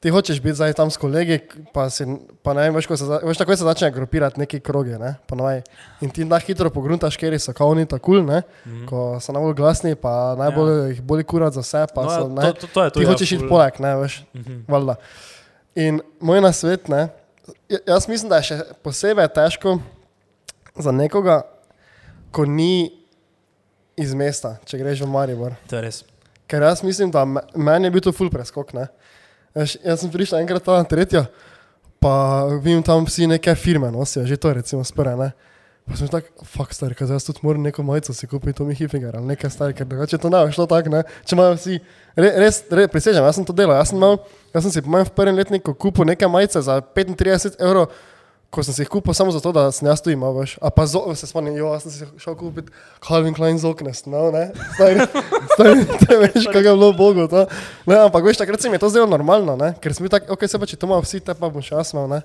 [0.00, 1.36] Ti hočeš biti zdaj tam s kolegi,
[1.74, 2.06] pa, si,
[2.42, 5.60] pa ne vem, veš, se, veš, takoj se začne grupirati neki kroge, ne, ponovaj.
[6.00, 8.86] In ti na hitro pogruntaš, ker so kao oni tako kul, ne, Mhm.
[8.86, 10.86] ko so najbolj glasni, pa najbolj ja.
[10.86, 12.94] jih boli kurat za vse, pa No, so, ne, to, to, to je to.
[12.94, 14.64] ti ja, hočeš iti poleg, ne, veš, Mhm.
[14.66, 14.94] valjda.
[15.76, 17.08] In moj nasvet, ne,
[17.68, 19.78] ja- jaz mislim, da je še posebej težko
[20.76, 21.42] za nekoga,
[22.32, 22.88] ko ni
[23.96, 25.52] iz mesta, če greš v Maribor.
[25.68, 26.04] To je res.
[26.48, 28.72] Ker jaz mislim, da me- meni je bil to ful preskok.
[28.72, 28.88] Ne?
[29.54, 31.24] Veš, Jaz sem prišel enkrat tam na tretjo,
[31.98, 35.16] pa vidim tam vsi neke firme nosijo, že to recimo spore.
[35.16, 35.32] Ne?
[35.90, 38.76] Pa sem tak, fuck star, kaj zdaj tudi moram neko majico si kupiti, to mi
[38.78, 41.02] hifigar ali nekaj star, ker drugače to ne bo šlo tako.
[41.26, 41.80] Če imajo vsi,
[42.14, 44.20] re, res, res, prisežem, jaz sem to delal, jaz sem, imel,
[44.54, 47.90] jaz sem si po mojem prvem letniku kupil neke majice za 35 evrov,
[48.50, 50.56] ko sem si jih kupil samo zato, da sem jaz tu imel, veš.
[50.58, 52.74] A pa zo, se spomnim, jo, jaz sem si šel kupiti
[53.06, 54.48] Calvin Klein z oknes, no, ne.
[54.74, 55.06] Stari,
[55.54, 57.44] stari, te veš, kaj je bilo Bogu, to.
[57.86, 60.26] Ne, ampak veš, takrat se mi je to zdelo normalno, ne, ker sem bil tak,
[60.34, 62.20] ok, se pa če to imajo vsi, te pa bom še jaz imel, ne.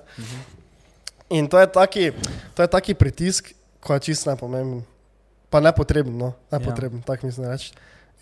[1.38, 2.10] In to je taki,
[2.58, 4.82] to je taki pritisk, ko je čist nepomemben.
[5.50, 7.12] Pa nepotreben, no, nepotreben, ja.
[7.12, 7.70] tako mislim reči.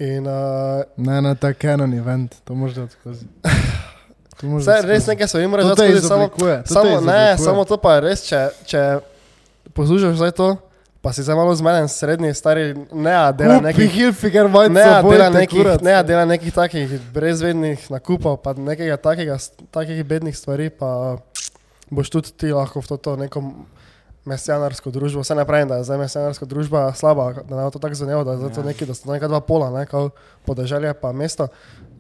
[0.04, 3.24] In uh, Ne, ne, ta Canon event, to možeš dati skozi.
[3.24, 3.93] To možeš
[4.40, 7.76] vse res nekaj so jim reči, To da skozi samo, to samo, ne, samo to
[7.76, 8.80] pa je res, če, če
[9.72, 10.56] poslušaš zdaj to,
[11.00, 13.90] pa si zdaj malo zmeden, srednji, stari, ne, dela nekih.
[13.90, 19.36] Hilfiger majico, Ne, dela nekih, ne, dela nekih takih brezvednih nakupov, pa nekega takega,
[19.70, 21.16] takih bednih stvari, pa
[21.90, 23.42] boš tudi ti lahko v to, to neko
[24.24, 25.20] mesijanarsko družbo.
[25.20, 28.24] Vse ne pravim, da je zdaj mesijanarska družba slaba, da ne bo to tako zanimivo,
[28.24, 30.10] da je zato neki, da so to neka dva pola, ne, kao
[30.44, 31.48] podeželje pa mesto.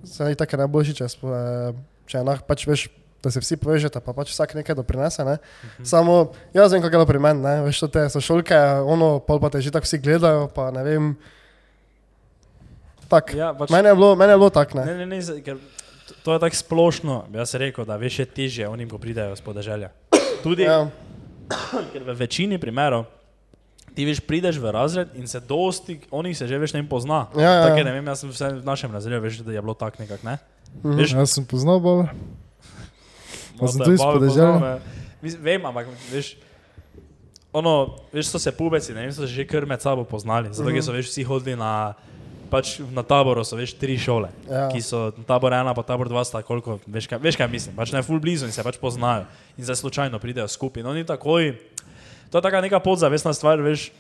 [0.04, 1.32] Se je tako najboljši, spo-
[1.70, 1.72] eh,
[2.10, 2.88] če enak pač veš,
[3.24, 5.24] da se vsi povežete, pa pač vsak nekaj doprinese.
[5.24, 5.38] Ne.
[5.86, 9.40] Samo jaz vem, kako je pri meni, ne, veš, to te so šolke, ono, pol
[9.40, 11.14] pa te že tako vsi gledajo, pa ne vem.
[13.08, 13.32] Tak.
[13.36, 14.84] Ja, pač, Mene je bilo, mene je bilo tako, ne.
[14.90, 15.60] ne, ne, ne, ker
[16.24, 19.44] to je tako splošno, bi jaz rekel, da veš, je težje onim, ko pridejo z
[19.44, 19.92] podeželja.
[20.44, 20.84] Tudi, ja.
[20.84, 23.08] Ja, ker v večini primerov
[23.94, 27.26] ti veš, prideš v razred in se dosti, onih se že veš ne pozna.
[27.38, 29.74] Ja, ja, Tako ne vem, jaz sem vse v našem razredu, veš, da je bilo
[29.74, 30.38] tako nekako, ne?
[30.82, 30.96] Mhm.
[30.98, 32.10] Veš, Jaz sem poznal Boba.
[33.58, 34.02] Pa sem tudi
[35.22, 36.34] Mislim, Vem, ampak veš,
[37.54, 40.68] ono, veš, so se pubeci, ne vem, so se že kar med sabo poznali, zato
[40.68, 41.94] ker so veš vsi hodili na
[42.52, 44.68] pač na taboru so veš tri šole, Ja.
[44.70, 47.90] ki so tabor ena, pa tabor dva, sta koliko, veš kaj, veš kaj mislim, pač
[47.94, 49.24] ne full blizu in se pač poznajo
[49.58, 50.84] in zdaj slučajno pridejo skupaj.
[50.84, 51.54] No, ni takoj,
[52.34, 53.92] to je taka neka podzavestna stvar, veš.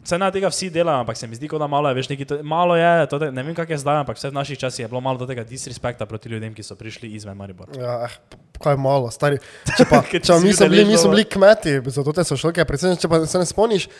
[0.00, 2.24] Vse na tega vsi delajo, ampak se mi zdi, kot da malo je, veš, neki,
[2.24, 4.88] to, malo je, to, ne vem, kako je zdaj, ampak vse v naših časih je
[4.88, 7.76] bilo malo tega disrespekta proti ljudem, ki so prišli izven Maribora.
[7.76, 9.36] Ja, eh, kaj malo, stari.
[9.76, 12.96] Če pa, če mi smo bili, mi smo bili kmeti, zato te so šolke, predvsem,
[12.96, 13.90] če pa se ne spomniš,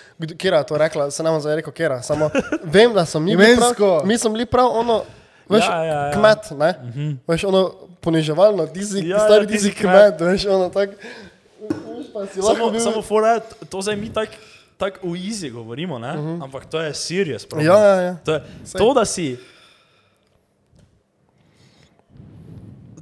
[0.40, 2.32] kera je to rekla, se nam zdaj rekel, kera, samo
[2.74, 5.02] vem, da smo mi bili prav, mi smo bili prav ono,
[5.52, 6.12] veš, Ja, ja, ja.
[6.16, 6.74] kmet, ne,
[7.28, 7.66] veš, ono
[8.00, 10.96] poniževalno, ti si, Ja, stari, ja, ti si si kmet, veš, ono tak,
[11.60, 14.36] veš, pa si lahko Samo, bil, samo fora, to- zdaj mi tako
[14.80, 16.12] tak v izi govorimo, ne?
[16.16, 16.44] Uh -huh.
[16.44, 17.68] ampak to je serious problem.
[17.68, 18.14] ja, ja, ja.
[18.24, 18.40] To, je,
[18.72, 19.36] to, da si.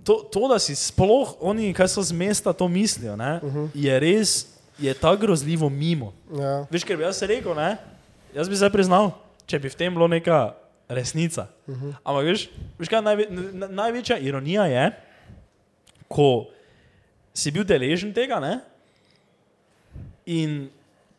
[0.04, 3.68] To, to, da si sploh oni, kaj so z mesta to mislijo, ne, uh -huh.
[3.74, 4.46] je res,
[4.78, 6.12] je tako grozljivo mimo.
[6.38, 6.66] ja.
[6.70, 7.76] Veš, ker bi jaz rekel, ne,
[8.34, 9.10] jaz bi zdaj priznal,
[9.46, 10.54] če bi v tem bilo neka
[10.88, 11.46] resnica.
[11.66, 11.94] Uh -huh.
[12.04, 12.48] Ampak veš,
[12.78, 14.92] veš kaj najve, na, največja ironija je,
[16.08, 16.46] ko
[17.34, 18.60] si bil deležen tega, ne,
[20.29, 20.68] in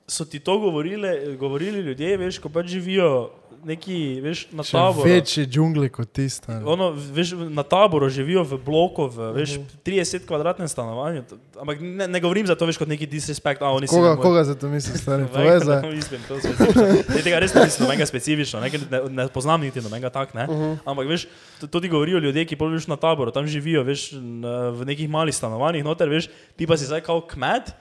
[0.09, 3.29] so ti to govorili, govorili ljudje, veš, ko pač živijo
[3.65, 5.05] neki, veš, na Še taboru.
[5.09, 6.53] večji džungli kot tiste.
[6.65, 11.25] Ono, veš, na taboru živijo v bloku, v veš, 30 kvadratnem stanovanju.
[11.59, 13.61] Ampak ne, ne govorim za to, veš, kot neki disrespekt.
[13.61, 15.27] A, Koga, koga za to misliš, stari?
[15.27, 16.39] Povej ne mislim, to.
[16.39, 20.47] Ne, tega res ne mislim, nobenega specifično, ne, ne, ne poznam niti nobenega tak, ne.
[20.87, 21.27] Ampak veš,
[21.67, 25.35] to, ti govorijo ljudje, ki pol veš na taboru, tam živijo, veš, v nekih malih
[25.35, 27.75] stanovanjih, noter, veš, ti pa si zdaj kao kmet,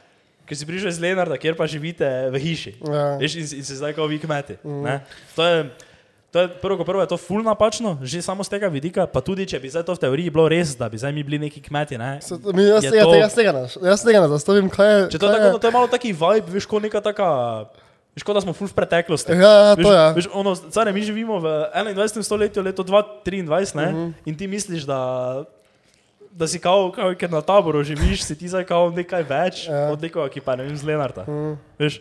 [0.48, 2.72] ker si prišel iz Lenarda, kjer pa živite v hiši.
[2.82, 3.16] Ja.
[3.16, 4.56] Veš, in, in si zdaj kao vi kmeti.
[4.64, 5.04] ne.
[5.34, 5.68] To je,
[6.28, 9.44] to je prvo, prvo je to ful napačno, že samo z tega vidika, pa tudi
[9.44, 11.96] če bi zdaj to v teoriji bilo res, da bi zdaj mi bili neki kmeti,
[11.96, 12.20] ne.
[12.20, 15.00] Se- Mi, jaz, Je tega, to- jaz, tega, ne- jaz tega ne zastavim, kaj je.
[15.06, 17.28] Če to kaj tako, je- to je malo taki vibe, veš, kot neka taka,
[18.12, 19.32] veš, kot da smo ful v preteklosti.
[19.32, 20.04] Ja, ja, Veš, je.
[20.14, 22.20] veš, ono, care, mi živimo v 21.
[22.22, 23.24] stoletju, leto 2023,
[23.74, 23.86] ne?
[23.86, 23.96] Mhm.
[23.96, 24.12] -huh.
[24.24, 25.00] in ti misliš, da,
[26.38, 29.88] da si kao, kao, ker na taboru živiš, si ti zdaj kao nekaj več Ja.
[29.90, 31.24] od nekoga, ki pa ne vem, z Lenarta.
[31.26, 31.56] -huh.
[31.78, 31.98] Veš,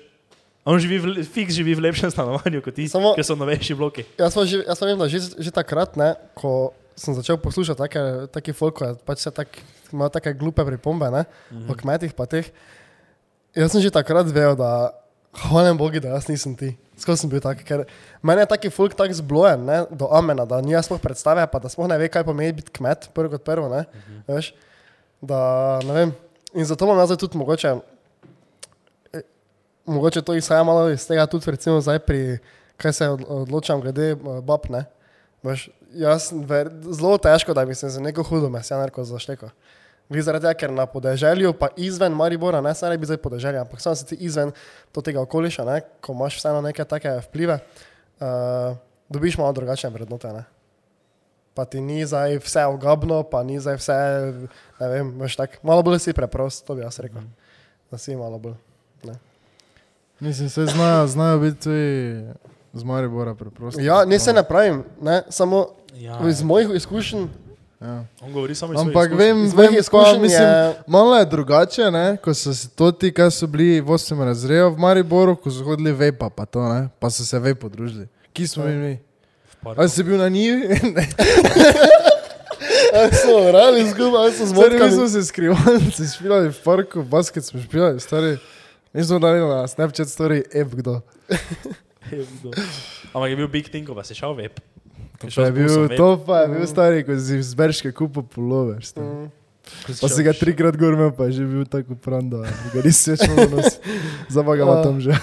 [0.65, 4.05] on živi, v, fiks živi v lepšem stanovanju kot ti, Samo- ker so novejši bloki.
[4.19, 7.77] Jaz pa, že, jaz pa vem, da že, že takrat, ne, ko sem začel poslušati
[7.77, 8.01] take,
[8.33, 9.47] take folk, ko je pač se tak,
[9.93, 11.71] imajo take glupe pripombe ne, mm -hmm.
[11.71, 12.45] o kmetih pa teh.
[13.55, 14.91] Jaz sem že takrat vedel, da
[15.49, 16.77] hvala Bogu, da jaz nisem ti.
[16.97, 17.83] Skozi sem bil tak, ker
[18.25, 21.59] meni je taki folk tak zblojen, ne, do amena, da ni jaz sploh predstave, pa
[21.61, 24.23] da sploh ne ve, kaj pomeni biti kmet, prvo kot prvo, ne, -hmm.
[24.27, 24.53] veš,
[25.21, 26.13] da ne vem.
[26.53, 27.75] In zato imam jaz tudi mogoče,
[29.13, 29.21] eh,
[29.85, 32.39] mogoče to izhaja malo iz tega tudi recimo zdaj pri,
[32.77, 34.85] kaj se od- odločam glede eh, bab, ne.
[35.43, 39.49] Veš, jaz ver, zelo težko, da bi se za neko hudo mesjanarko zaštekal.
[40.09, 43.65] Vi zaradi tega, ker na podeželju, pa izven Maribora, ne samo ne bi zdaj podeželja,
[43.65, 44.53] ampak samo si ti izven
[44.95, 47.59] to tega okoliša, ne, ko imaš vseeno neke take vplive,
[48.19, 48.77] uh,
[49.09, 50.31] dobiš malo drugačne vrednote.
[50.33, 50.45] Ne.
[51.53, 53.97] Pa ti ni zdaj vse ogabno, pa ni zdaj vse,
[54.79, 57.27] ne vem, veš tak, malo bolj si preprost, to bi jaz rekel.
[57.91, 58.55] Da si malo bolj.
[60.19, 62.25] Mislim, se znajo, znajo biti tudi
[62.73, 63.81] z Maribora preprosto.
[63.81, 67.27] Ja, ne se ne pravim, ne, samo Ja, iz mojih izkušenj,
[67.81, 68.05] Ja.
[68.21, 72.17] On govori samo iz Ampak vem, vem izkušenj mislim, je, malo je drugače, ne?
[72.17, 75.63] ko so si to ti, ki so bili v 8 razredu v Mariboru, ko so
[75.63, 76.89] hodili vepa, pa, to, ne?
[76.99, 78.07] pa so se vepo družili.
[78.33, 78.97] Ki smo bili mi?
[79.63, 79.81] parku.
[79.81, 80.67] Ali si bil na njivi?
[82.97, 87.03] Ali so orali zgubo, ali so Stari, mi smo se skrivali, si špilali v parku,
[87.03, 88.37] basket smo špilali, stari.
[88.93, 91.01] Mi smo dali na Snapchat story, ep kdo.
[93.13, 94.59] Ampak je bil Big Tinko, pa si šel vep.
[95.17, 98.85] To pa je bil, to pa je bil stari, ko si z Berške kupo pullover.
[98.85, 99.07] stari.
[99.07, 99.31] Mm.
[99.99, 103.11] Pa si ga trikrat gor imel, pa je že bil tako pran, da ga nisi
[103.11, 103.27] več
[104.39, 105.11] mogel ima tam že.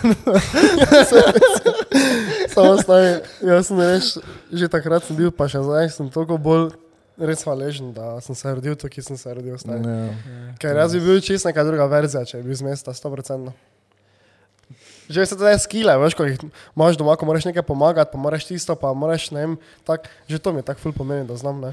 [2.54, 4.18] Samo stari, jaz sem res,
[4.52, 6.74] že takrat sem bil, pa še zdaj sem toliko bolj
[7.18, 9.56] res hvaležen, da sem se rodil tukaj, sem se rodil.
[9.58, 9.80] Stari.
[9.80, 10.52] Ja.
[10.60, 13.54] Ker jaz bi bil čist neka druga verzija, če bi bil z mesta, 100%.
[15.08, 16.40] Že vse te skile, veš, ko jih
[16.72, 20.40] imaš doma, ko moraš nekaj pomagati, pa moraš tisto, pa moraš, ne vem, tak, že
[20.40, 21.72] to mi je tako ful pomeni, da znam, ne.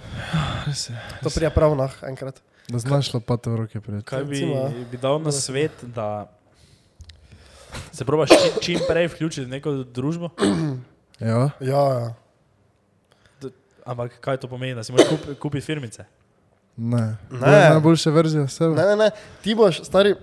[0.67, 0.95] Res je.
[1.23, 2.41] To prija prav nah, enkrat.
[2.67, 4.05] Da znaš lopato v roke prijeti.
[4.05, 4.67] Kaj bi, ja.
[4.91, 6.27] bi dal na svet, da
[7.91, 10.31] se probaš čim, čim prej vključiti v neko družbo?
[11.21, 11.51] Ja.
[11.61, 12.13] Ja, ja.
[13.85, 16.05] Ampak kaj to pomeni, da si moraš kup, kupiti firmice?
[16.77, 17.17] Ne.
[17.29, 17.39] Ne.
[17.39, 18.73] To je najboljša verzija sebe.
[18.75, 19.09] Ne, ne, ne,
[19.43, 20.15] ti boš, stari.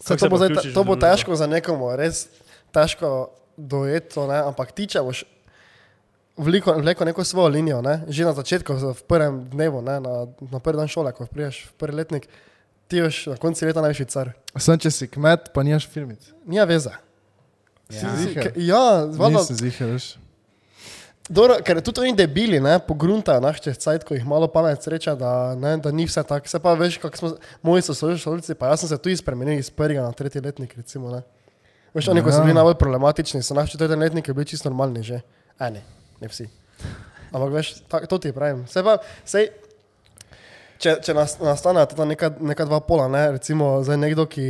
[0.00, 2.28] Se, to, se bo zdaj, to v bo težko za nekomu, res
[2.70, 4.38] težko dojeti to, ne?
[4.42, 5.24] ampak ti, če boš
[6.36, 8.00] vliko, vleko neko svojo linijo, ne?
[8.08, 9.98] že na začetku, v prvem dnevu, ne?
[9.98, 12.24] na, na prvi dan šole, ko priješ v prvi letnik,
[12.86, 14.32] ti boš na koncu leta najvišji car.
[14.56, 16.32] Sam če si kmet, pa nimaš firmic.
[16.44, 16.96] Nija veze.
[17.90, 18.42] Si Si- ziher?
[18.46, 19.44] k- Ja, valjda.
[21.30, 25.12] Dobro, ker tudi oni debili, ne, pogruntajo naš čez cajt, ko jih malo pamet sreča,
[25.14, 26.50] da, ne, da ni vse tako.
[26.50, 27.30] Se pa veš, kako smo,
[27.62, 31.12] moji so sošolci, pa jaz sem se tu spremenil iz prvega na tretji letnik, recimo,
[31.14, 31.22] ne.
[31.94, 35.20] Veš, oni, ko so bili najbolj problematični, so naši četrti letniki bili čisto normalni že.
[35.54, 35.84] E, ne,
[36.20, 36.48] ne vsi.
[37.30, 38.66] Ampak veš, tak, to ti pravim.
[38.66, 39.52] Se pa, sej,
[40.82, 44.48] če, če nas, nastane ta neka, neka dva pola, ne, recimo zdaj nekdo, ki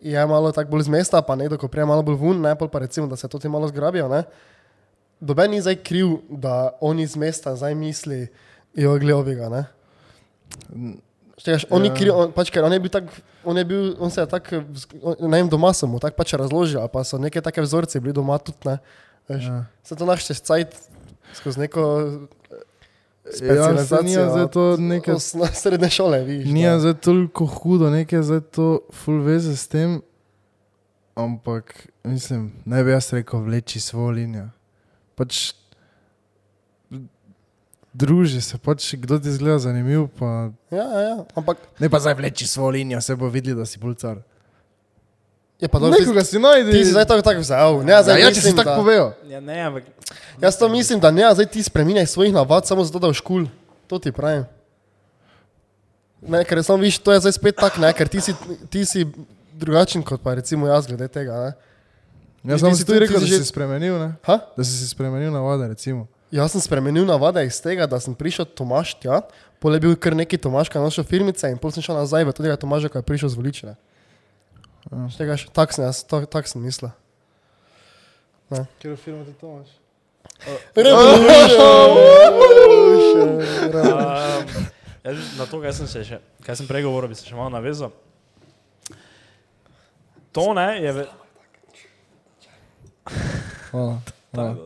[0.00, 2.72] je malo tako bolj z mesta, pa nekdo, ko prije malo bolj vun, ne, pol
[2.72, 4.24] pa recimo, da se to ti malo zgrabijo, ne.
[5.24, 8.26] Doben ni zdaj kriv, da oni z mesta zdaj misli,
[8.74, 9.62] jo gledoviga, ne.
[11.34, 11.82] Štegaš, on ja.
[11.82, 13.08] ni kriv, on, pač, on je bil tak,
[13.42, 14.52] on je bil, on se je tak,
[15.20, 18.36] ne vem, doma sem mu tak pač razložil, pa so neke take vzorce bili doma
[18.38, 18.76] tudi, ne.
[19.24, 19.64] Veš, Ja.
[19.82, 20.76] Se to naš čez cajt
[21.32, 21.80] skozi neko
[23.40, 26.52] Ja, se nije zdaj to neke- osno- srednje šole, vidiš.
[26.52, 26.80] Nije da.
[26.80, 30.02] zdaj toliko hudo, nekaj zdaj to full veze s tem,
[31.14, 31.72] ampak
[32.04, 34.48] mislim, ne bi jaz rekel vleči svojo linijo.
[35.14, 35.52] Pač
[37.94, 42.14] druži se, pač kdo ti zgleda zanimiv, pa Ja, ja, ja, ampak ne pa zdaj
[42.14, 44.18] vleči svojo linijo, se bo videli, da si pulcar.
[45.60, 46.70] je pa dobro, Nekoga si najdi.
[46.72, 47.82] ti si zdaj tako tako vzel.
[47.82, 49.06] Ne, Ja, zdaj ja, če si mislim, tako da- povejo.
[49.24, 49.84] Ja, ne, ampak
[50.36, 53.46] Jaz to mislim, da ne, zdaj ti spremenjaj svojih navad samo zato, da v škul.
[53.86, 54.44] To ti pravim.
[56.20, 58.34] Ne, ker samo viš, to je zdaj spet tako, ne, ker ti si,
[58.66, 59.06] ti si
[59.52, 61.32] drugačen kot pa recimo jaz glede tega.
[61.38, 61.52] Ne.
[62.44, 64.10] Jaz sem si si tu- tudi rekel, si da že- si spremenil, ne?
[64.22, 64.36] Ha?
[64.56, 66.06] Da si si spremenil navade, recimo.
[66.30, 69.22] Jaz sem spremenil navade iz tega, da sem prišel Tomaš tja,
[69.60, 72.24] pol je bil kar neki Tomaš, ki je našel firmice in pol sem šel nazaj
[72.24, 73.72] v tega Tomaža, ki je prišel z volične.
[74.92, 75.08] Ja.
[75.08, 76.92] Štegaš, tak sem jaz, tak, tak sem mislil.
[78.78, 79.70] Kjer firma ti to imaš?
[83.72, 84.46] um,
[85.04, 87.50] jaz, na to, kaj sem, se še, kaj sem prej govoril, bi se še malo
[87.52, 87.92] navezal.
[90.34, 90.92] To ne je.
[90.92, 91.04] Ve...
[93.70, 94.00] Hvala.
[94.32, 94.56] Hvala.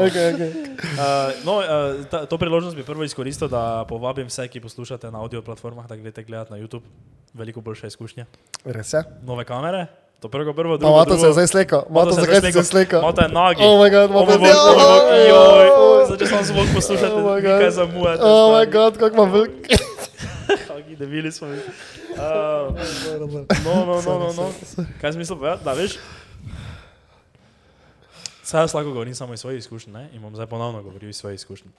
[0.00, 0.50] Okay, okay.
[0.94, 1.64] Uh, no, uh,
[2.04, 5.96] ta, to priložnost bi prvo izkoristil, da povabim vse, ki poslušate na audio platformah, da
[5.96, 6.84] greste gledati na YouTube.
[7.34, 8.26] Veliko boljša izkušnja.
[8.64, 9.02] Res je.
[9.22, 9.86] Nove kamere,
[10.20, 10.96] to prvo, prvo, drugo.
[10.96, 11.82] Mato se je zdaj slikal.
[11.90, 13.02] Mato Mato, se je zdaj slikal?
[13.02, 13.60] Mato je nagi.
[13.60, 15.68] Oh my god, Ovo Mato bo- je ovo bo- joj,
[16.06, 18.22] Zdaj, če samo zvok poslušate, Oh kaj zamujate.
[18.22, 18.70] Oh stari.
[18.70, 19.68] god, kako ima velik.
[20.68, 21.48] Kaki debili smo.
[22.14, 22.74] Uh,
[23.64, 24.52] no, no, no, no, no.
[25.00, 25.64] Kaj sem mislil povedati?
[25.64, 25.98] Da, veš?
[28.44, 30.08] Saj jaz lahko govorim samo iz svojih izkušenj, ne?
[30.12, 31.70] In bom zdaj ponovno govoril iz svojih izkušenj.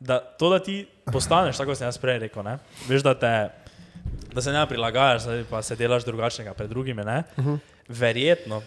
[0.00, 2.58] Da to, da ti postaneš, tako sem jaz prej rekel, ne?
[2.88, 3.32] Veš, da te
[4.36, 7.22] da se ne prilagajaš, pa se delaš drugačnega pred drugimi, ne?
[7.88, 8.62] Verjetno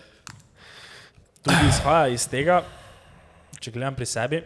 [1.42, 2.64] tudi izhaja iz tega,
[3.60, 4.42] če gledam pri sebi,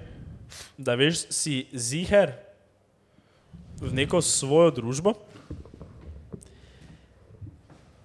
[0.77, 2.35] da veš, si ziher
[3.81, 5.15] v neko svojo družbo.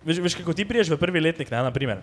[0.08, 2.00] Veš, veš kako ti priješ v prvi letnik, ne, naprimer.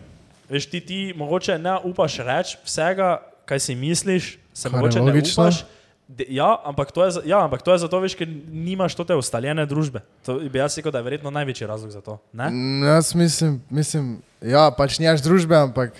[0.49, 3.18] Veš, ti, ti mogoče ne upaš reči vsega,
[3.49, 5.64] kaj si misliš, se Kar mogoče ne upaš.
[6.06, 9.66] De, ja, ampak to je, ja, ampak to je zato, veš, ker nimaš te ustaljene
[9.66, 10.03] družbe.
[10.26, 12.20] To bi jaz rekel, da je verjetno največji razlog za to.
[12.30, 12.51] Ne?
[12.53, 15.97] Mm, Jaz mislim, mislim, ja, pač nimaš družbe, ampak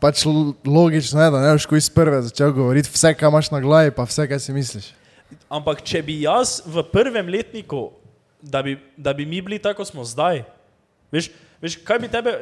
[0.00, 3.64] pač logično je, da ne boš ko iz prve začel govoriti vse, kar imaš na
[3.64, 4.92] glavi, pa vse, kaj si misliš.
[5.48, 7.86] Ampak če bi jaz v prvem letniku,
[8.44, 10.44] da bi, da bi mi bili tako, kot smo zdaj,
[11.12, 11.30] veš,
[11.62, 12.34] veš kaj bi tebe.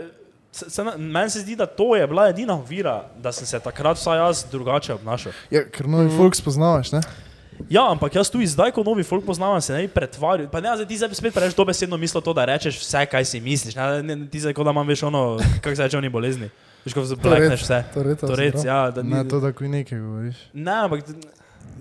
[0.52, 3.60] Se, se, na- meni se zdi, da to je bila edina ovira, da sem se
[3.60, 5.32] takrat vsaj jaz drugače obnašal.
[5.50, 7.00] Ja, ker novi folk spoznavaš, ne?
[7.68, 10.48] Ja, ampak jaz tu zdaj, ko novi folk poznavam, se ne bi pretvarjal.
[10.50, 13.40] Pa ne, zdaj ti zdaj spet prejš dobesedno mislo to, da rečeš vse, kaj si
[13.40, 13.74] misliš.
[13.74, 16.50] Ne, ne, ti zdaj, kot da imam veš ono, kako se reče, oni bolezni.
[16.84, 17.82] Veš, ko zablekneš vse.
[17.94, 18.66] Toreto Torec, sindrom.
[18.66, 20.36] ja, da Ne ni, to, da ko nekaj govoriš.
[20.52, 21.04] Ne, ampak.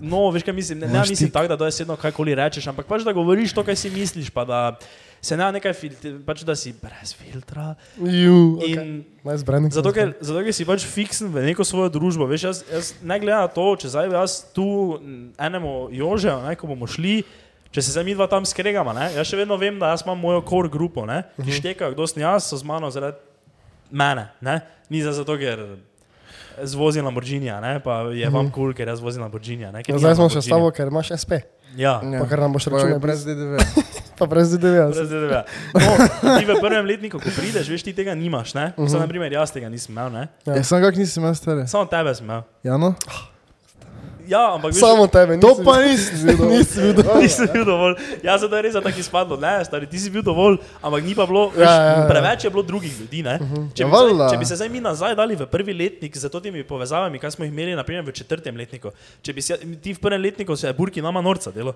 [0.00, 3.02] No, veš kaj mislim, ne, ne Imaš mislim tako, da dojesedno kajkoli rečeš, ampak pač
[3.02, 4.78] da govoriš to, kaj si misliš, pa da
[5.20, 7.74] se ne nekaj filtra, pač da si brez filtra.
[7.98, 9.44] Ju, In okay.
[9.44, 9.74] Branding.
[9.74, 13.18] zato, ker, zato, ker si pač fiksen v neko svojo družbo, veš, jaz, jaz ne
[13.20, 17.20] gledam na to, če zdaj jaz tu m, enemu Jožeju, ne, ko bomo šli.
[17.68, 20.16] Če se zdaj mi dva tam skregamo, ne, jaz še vedno vem, da jaz imam
[20.16, 23.20] mojo core grupo, ne, ki štekajo, kdo sem jaz, so z mano zaradi
[23.92, 25.76] mene, ne, ni za zato, ker
[26.64, 30.16] zvozim Lamborghinija, ne, pa je vam kul, cool, ker jaz vozim ker Ja, nimam zdaj
[30.16, 31.44] smo še s tabo, ker imaš SP.
[31.76, 33.60] Ja, Pa kar nam boš računal je brez DDV.
[34.18, 34.90] Pa brez DDV.
[34.90, 35.32] brez DDV.
[35.74, 35.94] No,
[36.38, 38.72] ti v prvem letniku, ko prideš, veš, ti tega nimaš, ne?
[38.76, 38.90] Uh -huh.
[38.90, 40.28] Sam, na primer, jaz tega nisem imel, ne?
[40.46, 40.54] Ja.
[40.56, 41.66] Ja, sem kak nisem jaz stare.
[41.66, 42.42] Samo tebe sem imel.
[42.62, 42.94] Ja, no?
[44.28, 45.40] Ja, ampak veš, Samo tebe.
[45.40, 46.48] To pa nisi videl.
[46.48, 47.22] Nisi bil dovolj.
[47.22, 47.94] Nisem bil dovolj.
[48.22, 51.24] Jaz sem da res tako izpadlo, ne, stari, ti si bil dovolj, ampak ni pa
[51.26, 52.08] bilo, veš, Ja, ja, ja.
[52.08, 53.38] preveč je bilo drugih ljudi, ne.
[53.74, 54.28] Če, Ja, bi zdaj, valjda.
[54.30, 57.44] če bi se zdaj mi nazaj dali v prvi letnik z temi povezavami, kaj smo
[57.44, 58.90] jih imeli, naprimer v četrtem letniku,
[59.22, 61.72] če bi se ti v prvem letniku se je burki nama norca delo.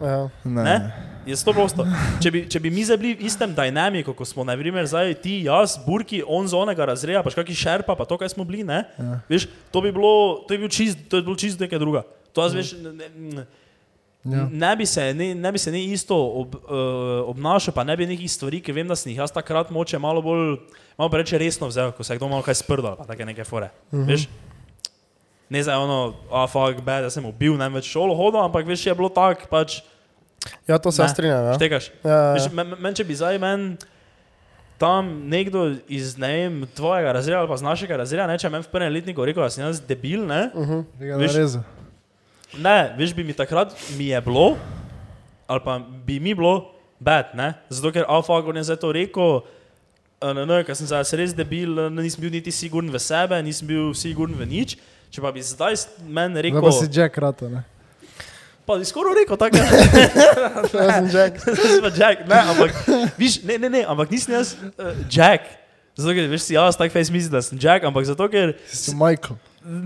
[0.00, 0.30] Ja.
[0.44, 0.92] Ne?
[1.26, 1.86] Je to prosto.
[2.20, 5.14] Če bi, če bi mi zdaj bili v istem dinamiku, kot smo, na primer, zdaj
[5.24, 8.44] ti, jaz, Burki, on z onega razreja, pa še kakšni šerpa, pa to, kaj smo
[8.44, 8.82] bili, ne?
[9.00, 9.20] Ja.
[9.30, 12.04] Veš, to bi bilo, to bi bilo čist, to bi bilo čist nekaj druga.
[12.36, 13.46] To jaz, veš, ne, ne,
[14.24, 14.48] Ja.
[14.48, 18.06] ne, bi se, ne, ne bi se ne isto ob, uh, obnašal, pa ne bi
[18.08, 20.54] nekih stvari, ki vem, da sem jih jaz takrat moče malo bolj,
[20.96, 23.44] malo pa reče resno vzel, ko se je kdo malo kaj sprdal, pa take neke
[23.44, 23.68] fore.
[23.92, 24.08] Uh -huh.
[24.08, 24.24] Veš?
[25.50, 25.98] Ne zdaj ono,
[26.32, 29.44] a fuck, bad, da sem ubil, ne več šolo hodil, ampak veš, je bilo tako,
[29.50, 29.82] pač,
[30.66, 31.08] ja, to se Ne.
[31.08, 31.44] strinjam.
[31.44, 31.54] Ja.
[31.54, 31.90] štekaš.
[32.02, 32.32] Ja, ja.
[32.32, 33.76] Veš, men, men, če bi zdaj men
[34.78, 38.64] tam nekdo iz ne vem, tvojega razreda ali pa z našega razreda, ne, če meni
[38.64, 40.84] v prvem letniku rekel, da sem jaz debil, ne, Uh -huh.
[40.98, 41.60] Tega Veš-
[42.58, 44.56] ne, veš, bi mi takrat mi je bilo,
[45.46, 46.70] ali pa bi mi bilo
[47.00, 49.40] bad, ne, zato ker alfa, on je zdaj to rekel.
[50.34, 53.94] Ne, ne, ker sem zdaj res debil, nisem bil niti siguren v sebe, nisem bil
[53.94, 54.76] siguren v nič.
[55.14, 55.76] Če pa bi zdaj
[56.10, 57.62] meni Zdaj rekel, pa si Jack rata, ne?
[58.66, 59.60] pa bi skoraj rekel tako.
[60.74, 61.38] Ja, sem Jack.
[61.68, 62.70] Jaz pa Jack, ne, ampak,
[63.20, 65.46] viš, ne, ne, ne, ampak nisem jaz uh, Jack.
[65.94, 68.90] Zato, ker veš, si jaz tako fejs mislim, da sem Jack, ampak zato, ker, Si
[68.96, 69.36] Michael.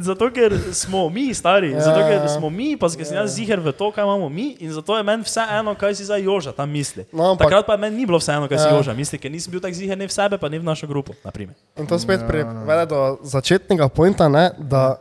[0.00, 2.30] zato, ker smo mi stari, Ja, zato, ker ja.
[2.32, 5.04] smo mi, pa ker sem jaz ziger v to, kaj imamo mi in zato je
[5.04, 7.04] meni vseeno, kaj si zdaj Joža tam misli.
[7.12, 8.78] No, ampak, Takrat pa meni ni bilo vseeno, kaj si Ja.
[8.78, 11.12] Joža misli, ker nisem bil tako ziger ne v sebe, pa ne v našo grupo,
[11.26, 11.58] naprimer.
[11.76, 14.96] in to spet Ja, privede do začetnega pointa, ne, da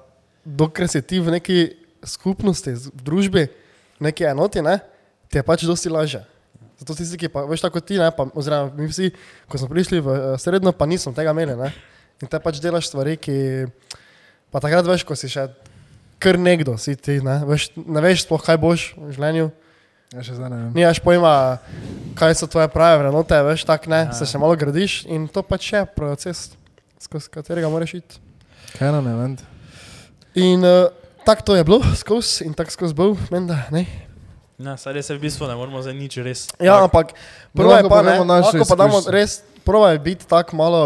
[0.48, 1.58] dokler si ti v neki
[2.08, 3.44] skupnosti, v družbi,
[4.00, 4.80] v neki enoti, ne,
[5.28, 6.24] ti je pač dosti lažje.
[6.78, 9.10] Zato tisti, ki pa veš tako ti, ne, pa, oziroma mi vsi,
[9.50, 11.58] ko smo prišli v eh, srednjo, pa nismo tega imeli.
[11.58, 11.72] Ne,
[12.22, 13.68] in te pač delaš stvari, ki
[14.54, 15.50] pa takrat veš, ko si še
[16.22, 19.50] kar nekdo, si ti, ne, veš, ne veš sploh, kaj boš v življenju.
[20.16, 20.70] Ja, še zdaj ne vem.
[20.78, 21.34] Nimaš pojma,
[22.16, 24.16] kaj so tvoje prave vrednote, veš, tak ne, Ja.
[24.16, 26.54] se še malo gradiš in to pač je proces,
[27.04, 28.22] skozi katerega moraš iti.
[28.78, 29.34] Kaj na ne vem?
[30.38, 30.94] In uh,
[31.26, 33.86] tako to je bilo skozi in tako skozi bil, menda, ne.
[34.58, 36.48] Ja, saj res je v bistvu, ne moramo zdaj nič res.
[36.62, 37.14] Ja, ampak
[37.54, 40.82] prvo je pa, ne, naše lahko pa damo res, prvo je biti tako malo,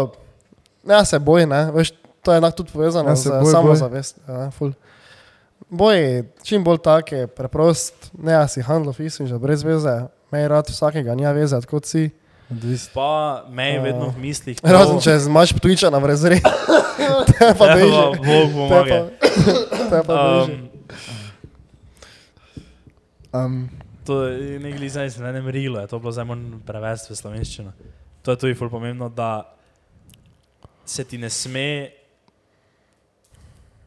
[0.84, 1.92] ne se boj, ne, veš,
[2.24, 3.52] to je enak tudi povezano Ja, z se boj, boj.
[3.52, 4.12] samozavest.
[4.28, 4.72] Ja, ful.
[5.72, 10.48] boj, čim bolj tak je preprost, ne, a si handlo fisi, že brez veze, mej
[10.48, 12.08] rad vsakega, nija veze, kot si.
[12.88, 13.10] Pa
[13.48, 14.56] me je vedno v mislih.
[14.56, 16.40] to- Razen če imaš ptujča na vrezri.
[17.28, 17.90] Te pa Ja, beži.
[18.18, 18.98] Bog pomaga.
[19.82, 20.52] te pa beži.
[20.52, 20.68] Um,
[23.34, 23.68] Um,
[24.04, 27.72] To je nekaj zdaj se ne mrilo, je to bilo zdaj moram prevesti v slovenščino.
[28.22, 29.46] To je tudi pomembno, da
[30.84, 31.88] se ti ne sme,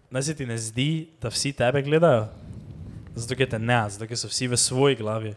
[0.09, 0.87] da se ti ne zdi,
[1.21, 2.27] da vsi tebe gledajo,
[3.13, 5.35] zato ker te ne, zato ker so vsi v svoji glavi,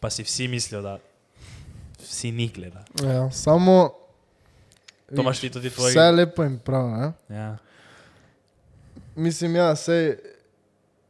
[0.00, 0.96] pa si vsi mislijo, da
[2.24, 2.84] vsi njih gledajo.
[3.04, 3.30] Ja.
[3.30, 3.90] samo.
[5.08, 5.90] To imaš ti tudi tvoj.
[5.90, 7.12] Vse lepo in prav, ne?
[7.30, 7.56] Ja.
[9.14, 10.16] Mislim, ja, sej.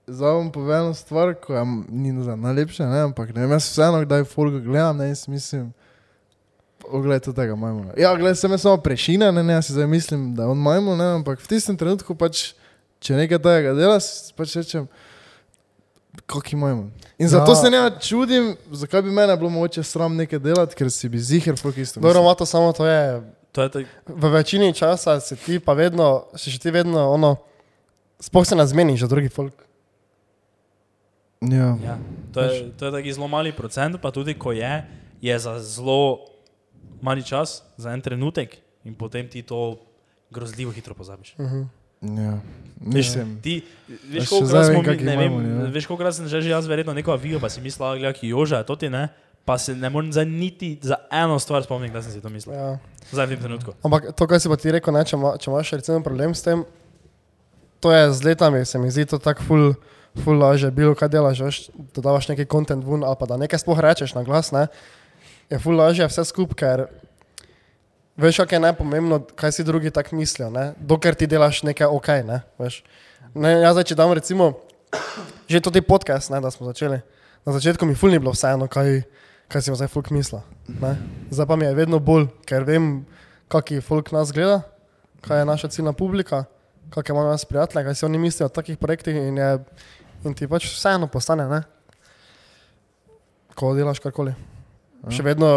[0.07, 3.51] Zdaj bom povedal eno stvar, ko je m- ni za najlepše, ne, ampak ne vem,
[3.51, 5.71] jaz vseeno, kdaj folga gledam, ne, jaz mislim,
[6.85, 7.95] oglej to tega majmuna.
[7.97, 10.59] Ja, gledaj, sem jaz samo prešina, ne, ne, jaz si zdaj mislim, da je on
[10.59, 12.53] majmun, ne, ampak v tistem trenutku pač,
[13.01, 14.85] če nekaj tega dela, s- pač rečem,
[16.27, 16.91] kaki majmun.
[17.19, 17.57] In zato Ja.
[17.57, 21.57] se ne čudim, zakaj bi mene bilo mogoče sram nekaj delati, ker si bi ziher
[21.59, 22.01] folk isto.
[22.01, 22.23] Dobro, mislil.
[22.23, 23.33] ima to samo to je.
[23.53, 27.37] To je tak, V večini časa si ti pa vedno, si še ti vedno ono,
[28.21, 29.55] spoh se ne zmeniš za drugi folk.
[31.41, 31.77] Ja.
[31.85, 31.99] ja.
[32.33, 34.85] to je, to je taki zelo mali procent, pa tudi ko je,
[35.21, 36.19] je za zelo
[37.03, 39.79] mali čas, za en trenutek in potem ti to
[40.31, 41.35] grozljivo hitro pozabiš.
[41.39, 41.67] Uh -huh.
[42.05, 42.39] Ja.
[42.85, 43.41] Mislim.
[43.41, 45.69] Ti, veš, koliko vem, mi, ne vem, majmuni, ja.
[45.73, 48.63] veš, koliko sem že, že jaz verjetno neko avijo, pa si mislil, da je Joža,
[48.63, 49.09] to ti ne,
[49.45, 52.55] pa se ne morem za niti za eno stvar spomniti, da sem si to mislil.
[52.55, 52.79] ja.
[53.13, 53.73] Zdaj v tem trenutku.
[53.85, 56.45] Ampak to, kar si pa ti rekel, ne, če, ma, če imaš recimo problem s
[56.45, 56.65] tem,
[57.81, 59.65] to je z letami, se mi zdi to tako ful,
[60.25, 61.59] ful laže, bilo kaj delaš, veš,
[61.97, 64.67] da daš neki kontent ven ali pa da nekaj sploh rečeš na glas, ne,
[65.53, 66.87] je ful laže vse skupaj, ker
[68.17, 72.09] veš, kaj je najpomembno, kaj si drugi tako mislijo, ne, dokler ti delaš nekaj ok,
[72.27, 72.83] ne, veš.
[73.35, 74.53] Ne, jaz zdaj, če dam recimo,
[75.51, 77.01] že to ti podcast, ne, da smo začeli,
[77.47, 79.03] na začetku mi ful ni bilo vseeno, kaj,
[79.51, 80.45] kaj si zdaj folk misla.
[80.69, 80.95] Ne?
[81.35, 83.05] Zdaj pa mi je vedno bolj, ker vem,
[83.53, 84.63] kaki folk nas gleda,
[85.25, 86.45] kaj je naša ciljna publika,
[86.95, 89.51] kakšne imamo nas prijatelje, kaj si oni mislijo o takih projektih in, je,
[90.25, 91.63] in ti pač vseeno postane, ne?
[93.55, 94.35] ko delaš karkoli.
[95.13, 95.49] Še vedno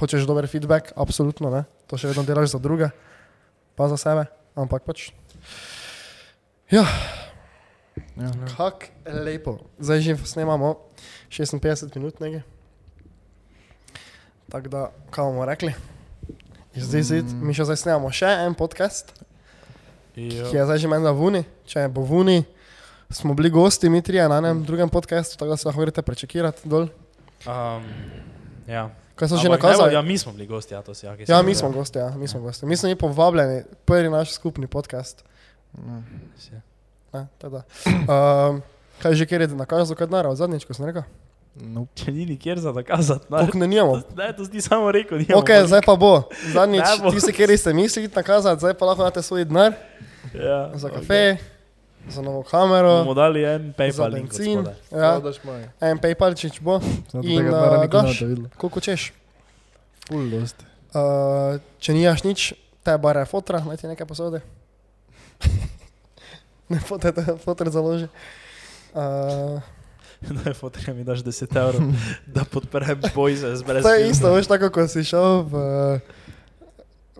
[0.00, 2.92] hočeš dober feedback, absolutno ne, to še vedno delaš za druge,
[3.74, 5.10] pa za sebe, ampak pač.
[6.70, 6.86] Ja,
[8.16, 8.30] Ja.
[8.52, 9.58] kak lepo.
[9.76, 10.76] Zdaj že snemamo
[11.28, 12.42] 56 minut nekaj.
[14.46, 14.80] Tako da,
[15.10, 15.74] kaj bomo rekli?
[16.70, 19.10] Zdaj, zdaj, mi še zdaj snemamo še en podcast,
[20.14, 21.42] ki je zdaj že menda v Uni.
[21.64, 22.38] Če bo v Uni,
[23.08, 26.66] smo bili gosti, mi trije na enem drugem podkastu, tako da se lahko greste prečekirati
[26.66, 26.86] dol.
[27.42, 27.82] Um,
[28.66, 28.90] ja.
[29.20, 29.92] Kaj so že Ampak ne bo- nakazali?
[29.92, 31.28] Ja, mi smo bili gosti, ja, to si jaki.
[31.28, 32.64] Ja, mi smo gosti, ja, mi smo gosti.
[32.64, 35.24] Mi smo bili povabljeni, prvi naš skupni podcast.
[37.12, 37.62] Ne, teda.
[37.86, 38.62] Um,
[38.98, 41.02] kaj že kjer je nakazal, kaj naravno, zadnjič, ko sem rekel?
[41.52, 41.90] Nope.
[41.96, 43.38] Če ni nikjer za dokazati, ne.
[43.40, 43.98] Pok ne nimamo.
[44.14, 45.38] Ne, to si samo rekel, nimamo.
[45.38, 46.30] Ok, zdaj pa bo.
[46.48, 47.10] Zadnjič, Ne bo.
[47.10, 49.74] tisti, kjer ste mislili nakazati, zdaj pa lahko date svoj denar
[50.32, 50.94] Ja, za ok.
[50.94, 51.36] kafe,
[52.08, 54.32] za novo Bomo kamero, dali en PayPal link.
[54.32, 54.58] od benzin.
[54.62, 54.74] spodaj.
[54.90, 55.68] Ja, daš maj.
[55.80, 56.80] en PayPalčič bo,
[57.12, 58.22] Zato In, uh, nikoli daš?
[58.56, 59.12] koliko češ.
[60.08, 60.64] Ful dosti.
[60.94, 64.40] Uh, če nimaš nič, te bare fotra, naj ti nekaj posode.
[66.72, 67.12] ne, fotre,
[67.44, 68.08] fotre založi.
[68.90, 69.62] Uh,
[70.20, 71.92] Daj, fotorja mi daš 10 evrov,
[72.34, 73.82] da podprem boj za zbrez.
[73.82, 75.54] To je isto, veš, tako ko si šel v,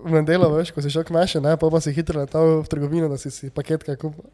[0.05, 2.69] v nedelo, veš, ko si šel k meši, ne, pa pa si hitro letal v
[2.69, 4.27] trgovino, da si si paketka kupil.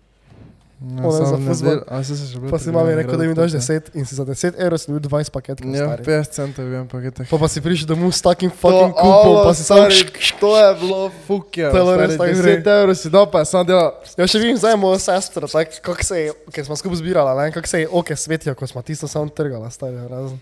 [0.78, 1.70] Ja, Ono je za samo fuzbal.
[1.70, 3.82] nedel- a saj se še bilo Pa si mami rekel, da mi daš tako, 10
[3.94, 5.64] in si za 10 evrov si dobil 20 paketkov.
[5.66, 6.04] Ja, stari.
[6.04, 7.24] 50 centov vem pakete.
[7.24, 10.36] Pa pa si prišel domov s takim fucking kupom, pa si sam šk.
[10.36, 11.70] To je bilo fukja.
[11.70, 13.90] To je bilo res tako 10 evrov si dal, pa sem delal.
[14.14, 17.48] Ja, še vidim zdaj mojo sestro, tak, kako se je, ker smo skupaj zbirala, ne,
[17.50, 20.36] kako se je oke svetijo, ko smo tisto samo trgala, stari, razen.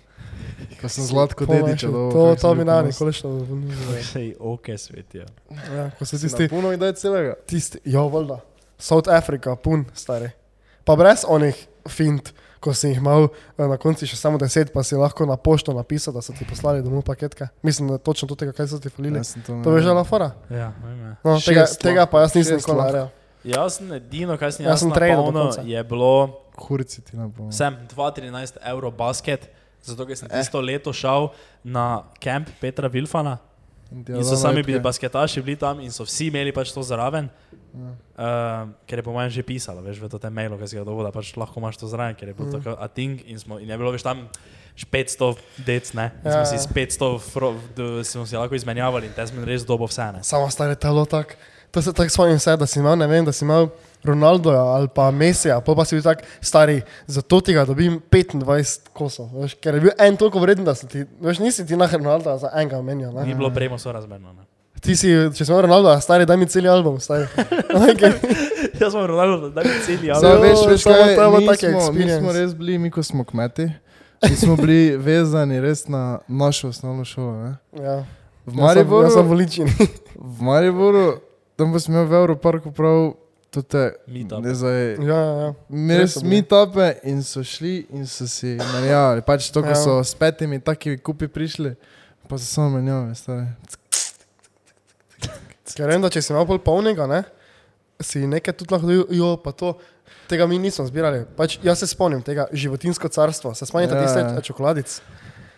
[0.76, 1.92] Ko sem zlatko Po dediča našem.
[1.92, 2.10] dal.
[2.10, 3.46] To, to mi na nikoli šlo.
[4.02, 5.24] Sej, ok, svet je.
[5.70, 6.26] Ja, ko se Tisti.
[6.28, 7.34] tisti, Puno mi daj celega.
[7.46, 8.40] tisti, ja, voljda.
[8.78, 10.30] South Africa, pun, stari.
[10.84, 11.56] Pa brez onih
[11.88, 15.36] fint, ko si jih imel eh, na koncu še samo 10, pa si lahko na
[15.36, 17.48] pošto napisal, da so ti poslali domov paketke.
[17.62, 19.20] Mislim, da točno to tega, kaj so ti falili.
[19.20, 20.32] Ja, to To je že na fora.
[20.50, 21.12] Ja, vem, ja.
[21.24, 23.08] No, tega, tega pa jaz nisem nikoli naredil.
[23.44, 25.60] Jaz sem edino, kaj sem Jaz jaz sem konca.
[25.68, 27.52] je bilo Kurci ti na pol.
[27.52, 29.50] sem 2,13 evrov basket,
[29.84, 31.28] zato ker sem tisto leto šel
[31.60, 33.36] na kamp Petra Vilfana.
[33.92, 37.28] In so sami bili basketaši, bili tam in so vsi imeli pač to zraven.
[37.74, 37.90] Ja.
[38.14, 41.08] Uh, ker je po mojem že pisalo, veš, v tem mailu, ki si ga dovolil,
[41.08, 42.52] da pač lahko imaš to zraven, ker je bilo Mm.
[42.54, 44.28] tako a thing in, smo, in je bilo več tam
[44.78, 45.34] š 500
[45.66, 46.10] dec, ne?
[46.22, 46.62] In Ja, smo si ja.
[46.62, 50.22] s 500 fro, d, smo si lahko izmenjavali in te smo res dobo vse, ne?
[50.22, 51.34] Samo stare telo tak.
[51.70, 53.66] To se tako spomnim se, da si imel, ne vem, da si imel
[54.04, 58.92] Ronaldoja ali pa Mesija, pa pa si bil tak stari, zato ti ga dobim 25
[58.94, 61.88] kosov, veš, ker je bil en toliko vreden, da si ti, veš, nisi ti na
[61.90, 64.44] Ronalda za enega menil, Ni bilo premo sorazmerno, ne?
[64.84, 66.98] Ti si, če si imel Ronalda, stari, daj mi cel album.
[67.84, 68.12] Okay.
[68.74, 70.44] Jaz sem Ronaldo, da mi celi Zdaj, Zdaj, album.
[70.44, 73.66] veš, veš kaj, je mi smo, mi smo res bili, mi ko smo kmeti,
[74.22, 77.32] mi smo bili vezani res na našo osnovno šolo.
[77.38, 77.52] Ne?
[77.74, 77.96] Ja.
[78.44, 79.68] V Jaz sem- Mariboru, Jaz sem voličen.
[80.34, 81.04] v Mariboru,
[81.56, 83.14] tam pa smo imeli v Evroparku prav
[83.50, 84.42] tute, Meetup.
[84.42, 85.50] ne zdaj, Ja, ja, ja.
[85.68, 89.22] mi Res meetupe in so šli in so si menjavali.
[89.22, 89.74] Pač to, ko Ja.
[89.76, 91.72] so s petimi taki kupi prišli,
[92.28, 93.46] pa so samo menjavali, stari.
[95.72, 97.22] Ker vem, da če si imel pol polnega, ne,
[98.04, 99.74] si nekaj tudi lahko dobil, jo, pa to.
[100.28, 101.22] Tega mi nismo zbirali.
[101.36, 103.54] Pač, jaz se spomnim tega životinsko carstvo.
[103.56, 104.42] Se spomnite Ja, ja, tiste ja.
[104.44, 104.96] čokoladic?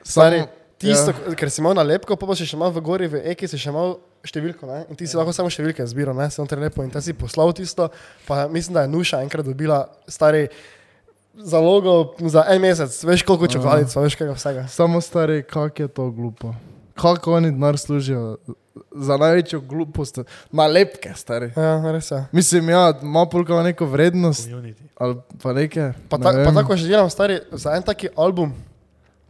[0.06, 0.44] Stari,
[0.78, 1.30] tisto, ja.
[1.30, 1.34] ja.
[1.38, 3.70] ker si imel nalepko, pa, pa si še imel v gori, v Eki si še
[3.72, 3.96] imel
[4.26, 4.80] številko, ne?
[4.90, 7.54] in ti si lahko samo številke zbiral, ne, samo te lepo in ti si poslal
[7.54, 7.88] tisto,
[8.26, 10.48] pa mislim, da je Nuša enkrat dobila stari
[11.46, 14.66] zalogo za en mesec, veš koliko čokoladic, pa veš kaj vsega.
[14.72, 16.54] Samo stari, kako je to glupo.
[16.98, 18.38] Kako oni denar služijo
[18.92, 20.18] za največjo glupost,
[20.52, 21.50] nalepke, stari.
[21.52, 22.20] Ja, res je.
[22.32, 24.86] Mislim, ja, ima polka neko vrednost Community.
[24.94, 25.92] ali pa nekaj.
[26.08, 26.54] Pa, ne ta, pa vem.
[26.54, 28.54] tako že delam, stari, za en taki album,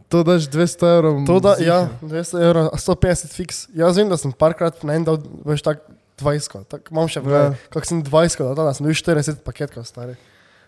[0.07, 1.25] To daš 200 evrov.
[1.25, 1.67] to da, ziher.
[1.67, 3.67] ja, 200 evrov, 150 fiks.
[3.75, 5.83] Jaz vem, da sem parkrat na en dal, veš, tak
[6.15, 7.51] 20, tako imam še Ja.
[7.69, 10.15] kako sem 20, da, da sem dobil 40 paketkov, stari.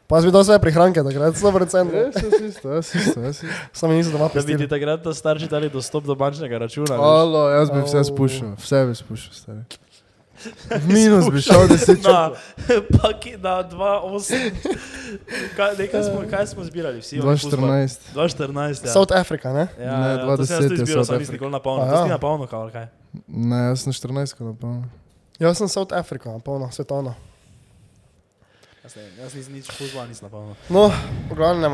[0.09, 1.91] Pa jaz bi dal svoje prihranke, takrat 100%.
[1.93, 3.57] Res je isto, jaz isto, jaz isto.
[3.77, 4.67] Samo nisem doma Da bi ti pestil.
[4.67, 6.97] takrat to starši dali dostop do bančnega računa.
[6.97, 9.61] Alo, jaz bi vse spuščal, vse bi spuščal, stari.
[10.87, 12.31] Minus bi šel 10 Na,
[12.95, 14.49] paki, na 2,8.
[15.53, 17.03] Kaj, nekaj smo, kaj smo zbirali?
[17.03, 17.69] Vsi, oni fuzbal.
[17.69, 18.09] 2014.
[18.15, 18.85] 2,14.
[18.87, 18.93] Ja.
[18.93, 19.67] South Africa, ne?
[19.77, 21.83] Ja, Ne, ja, to sem jaz 2010 tudi je zbiral, sem nisem nikoli na polno.
[21.83, 22.13] A To si ja.
[22.15, 22.87] na polno, kaj?
[23.27, 24.87] Ne, jaz sem 14, napolno.
[25.37, 27.13] Jaz sem South Africa, polno, svetovno.
[28.89, 30.55] Jaz, ne, jaz nisem nič fuzbala, nisem na polno.
[30.65, 30.89] No,
[31.29, 31.69] v glavnem,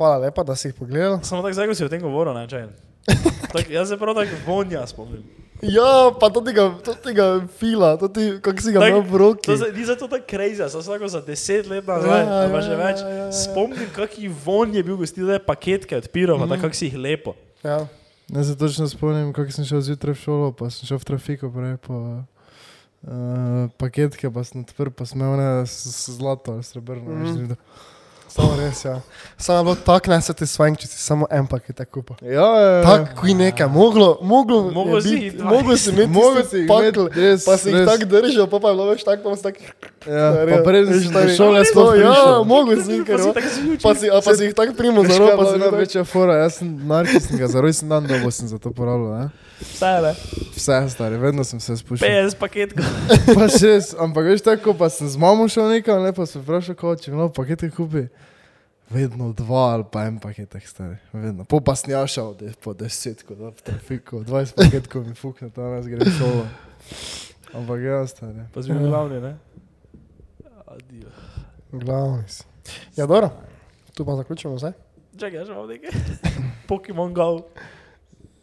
[0.00, 1.20] hvala lepa, da si jih pogledal.
[1.20, 2.72] Samo tako zdaj, ko si o tem govoril, ne, čaj.
[3.52, 5.26] Tak, jaz se prav tako vonja spomnim.
[5.60, 9.20] Ja, pa to tega, to tega fila, to ti, kako si ga Tak, imel v
[9.20, 9.44] roki.
[9.44, 12.48] To se, ni zato tako crazy, sem se tako za deset let nazaj, Ja, ja,
[12.48, 13.04] pa ja, že več.
[13.04, 13.36] ja, ja, ja.
[13.36, 16.56] Spomnim, kakšen von je bil je paketke odpiral, mm -hmm.
[16.56, 17.36] pa tako si jih lepo.
[17.60, 17.84] Ja.
[18.32, 21.52] Ne se točno spomnim, kako sem šel zjutraj v šolo, pa sem šel v trafiko
[21.52, 22.24] prej po
[23.02, 27.14] uh, paketke, pa sem odprl, pa sem imel ne zlato ali srebrno.
[27.14, 27.54] Mm.
[28.28, 29.00] Samo res, ja.
[29.36, 32.18] Samo je bilo tako nesatisfying, če si samo en paket tako kupil.
[32.28, 32.82] Ja, ja, ja.
[32.84, 35.76] Tako, ki nekaj, moglo, moglo, Moglo je si jih imeti, Moglo
[36.44, 39.32] si jih imeti, res, pa si jih tako držal, pa pa je bilo več tako,
[39.32, 39.72] pa si tako.
[40.04, 40.28] ja.
[40.52, 41.36] Pa prej si stari.
[41.40, 44.54] šole Ja, sploh Ja, moglo si jih, ker tako pa si, a pa si jih
[44.60, 45.72] tako primo za je pa si jih tako.
[45.72, 49.47] največja fora, jaz sem narkisnik, za rojsten dan dobo sem za to porabljal, ne?
[49.60, 50.12] Vse, ne.
[50.54, 52.08] Vse, stari, vedno sem se spuščal.
[52.08, 52.86] 50 paketkov.
[53.38, 56.76] Pa šest, ampak veš tako, pa sem z mamo šel nekam, ne, pa sem vprašal,
[56.78, 58.06] kako če imamo pakete kupi.
[58.88, 61.44] Vedno dva ali pa en paketek stari, vedno.
[61.44, 65.50] Po pa snjašal, da je po deset, kot da v trafiku, 20 paketkov mi fukne,
[65.52, 66.46] tam jaz grem šolo.
[67.58, 68.46] Ampak ja, stari.
[68.54, 69.34] Pa si bil glavni, ne?
[70.72, 71.12] Adijo.
[71.72, 72.46] Glavni si.
[72.96, 73.30] Ja, dobro.
[73.94, 74.72] Tu pa zaključimo vse.
[75.18, 75.92] Čakaj, še imam nekaj.
[76.70, 77.28] Pokemon Go.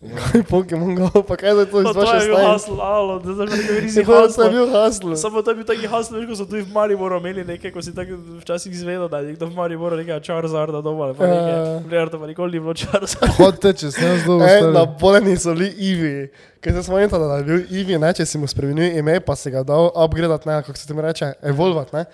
[0.08, 3.20] Kaj Pokemon Go, pa kaj je to iz Pa to vaše je bil hasl, alo,
[3.20, 4.50] da zdaj pa to je hasl.
[4.50, 5.16] bil hasl.
[5.16, 7.90] Samo to je bil taki hasl, ko so tu v Mariboru imeli nekaj, ko si
[7.92, 11.52] tako včasih izvedel, da je nekdo v Mariboru nekaj Charizarda doma, ali pa nekaj.
[11.52, 11.82] Ja.
[11.82, 13.34] Leonardo pa nikoli ni bilo Charizarda.
[13.34, 16.16] Hodite, če sem jaz dolgo E, na boleni so bili Ivi.
[16.60, 19.50] Ker se spomnim, da je bil Ivi, ne, če si mu spremenil ime, pa si
[19.50, 22.06] ga dal upgradati, ne, kako se ti reče, evolvat, ne.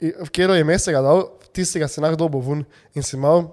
[0.00, 2.62] I- V katero ime si ga dal, tistega si lahko dobo ven
[2.94, 3.50] in si imel,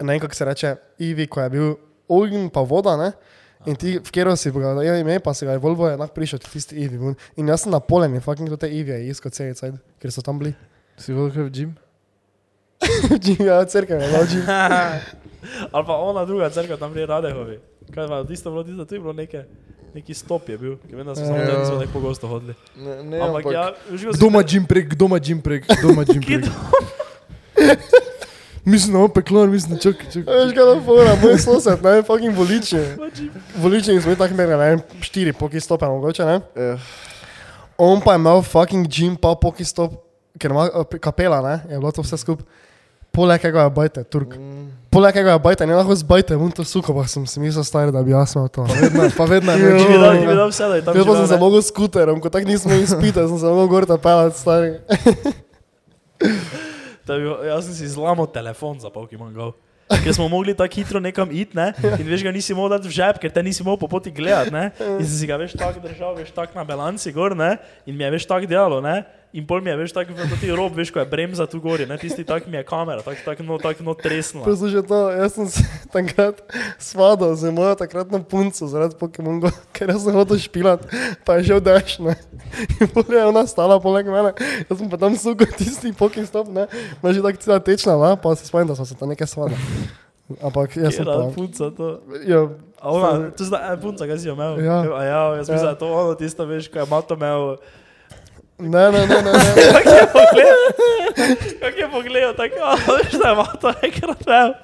[0.00, 1.70] ne vem, kako se reče, Ivi, ko je bil
[2.08, 3.12] ogenj pa voda, ne.
[3.64, 6.76] In ti, v katero si ga dal ime, pa si ga je lahko prišel tisti
[6.76, 7.16] Ivi ven.
[7.36, 10.20] In jaz sem na poleni, fucking to te Ivi je iskal cel cel, ker so
[10.20, 10.52] tam bili.
[11.00, 11.70] Si hodil kaj v gym?
[13.48, 14.44] ja, crkve, je dal Jim.
[15.74, 17.56] Ali pa ona druga crkva tam pri Radehovi.
[17.92, 19.44] Kaj pa, tisto bilo, tisto, tu je bilo nekaj.
[19.94, 21.46] Neki stop je bil, ki vem, da smo samo Ja.
[21.46, 22.54] tam nismo tako pogosto hodili.
[22.76, 25.62] Ne, ne, Ampak ja, užival Kdo ima gym prek, kdo ima gym prek,
[26.04, 27.78] gym Kje prek.
[28.64, 30.34] Mislim, da ima peklar, mislim, čakaj, čakaj.
[30.34, 32.96] Veš, kaj je fora, moj sosed, ne, fucking voliče.
[33.56, 36.40] Voliče in smo bili tako merili, ne štiri poki stope mogoče, ne.
[36.56, 36.78] Eh,
[37.78, 39.92] On pa je imel fucking gym, pa poki stop,
[40.38, 42.46] ker ima eh, kapela, ne, je bilo to vse skupaj.
[43.14, 44.32] Poleg tega je bajte, Turk.
[44.90, 47.92] Poleg tega je bajte, ne lahko zbajte, mun to suko, pa sem si mislil stari,
[47.94, 48.64] da bi jaz imel to.
[48.66, 49.68] Vedno, pa vedno je Jo.
[49.68, 51.38] imel Ki bi dal, ki bi dal vse, da je tam Jaz pa sem se
[51.38, 54.72] mogel skuterom, ko tako nismo izpite, sem se mogel gor ta pelati, stari.
[57.06, 59.52] Da bi, jaz sem si zlomil telefon za Pokemon Go.
[60.00, 61.72] Ker smo mogli tako hitro nekam iti, ne?
[62.00, 64.52] in veš, ga nisi mogel dati v žep, ker te nisi mogel po poti gledati.
[64.54, 64.70] Ne?
[64.96, 67.58] In si ga veš tako držal, veš tako na balanci gor, ne?
[67.84, 68.80] in mi je veš tako delalo.
[68.80, 69.02] Ne?
[69.34, 71.96] In pol mi je veš tako, ti rob, veš, ko je bremza tu gori, ne?
[71.98, 74.46] tisti tak mi je kamera, tako tak, no, tak, no tresnila.
[74.46, 75.64] Poslušaj to, jaz sem se
[75.96, 76.38] takrat
[76.78, 80.86] svadil z mojo takratno punco zaradi Pokemon Go, ker jaz sem hotel špilat,
[81.26, 82.14] pa je šel dež, ne.
[82.78, 84.36] In bolje je ona stala poleg mene,
[84.70, 86.70] jaz sem pa tam sukal tisti Pokemon stop, ne.
[87.02, 89.58] Ma že tako cela tečna, ne, pa se spomnim, da smo se tam nekaj svadili.
[90.38, 91.26] Ampak jaz sem pa...
[91.34, 91.98] punca to.
[92.22, 92.46] Ja,
[92.78, 94.60] A ona, to je punca, kaj si jo imel.
[94.60, 94.84] Ja.
[94.94, 95.62] A ja, jaz mislim, Ja.
[95.64, 97.56] da je to ono tisto, veš, ko je mato imel.
[98.58, 99.54] Ne, ne, ne, ne, ne.
[99.74, 100.62] Kak je pogledal?
[101.60, 104.54] Kak je pogledal, tako, a veš, da je mato enkrat imel.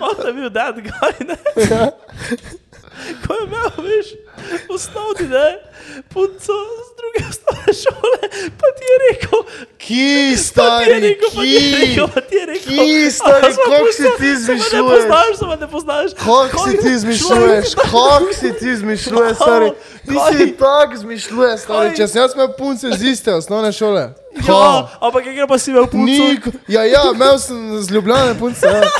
[0.00, 1.36] Mato je bil that guy, ne?
[3.26, 4.06] Ko je imel, veš,
[4.74, 5.58] osnovni, ne?
[6.08, 8.18] Punco z druge osnovne šole,
[8.58, 9.38] pa ti je rekel,
[9.78, 12.06] Ki, stari, rekel, ki, rekel,
[12.46, 12.62] rekel.
[12.64, 15.02] ki, "A, stari, kako si ti se me Ne izmišljuješ?
[15.02, 16.10] poznaš, se me ne poznaš.
[16.16, 19.70] Kako si ti izmišljuješ, kako si ti izmišljuješ, stari.
[20.06, 21.96] Ti si tako izmišljuješ, stari.
[21.96, 24.21] Če sem jaz imel punce z iste osnovne šole.
[24.40, 26.08] Ja, ampak enkrat pa si imel punco.
[26.08, 28.80] Nik, ja, ja, imel sem z Ljubljane punce, ja.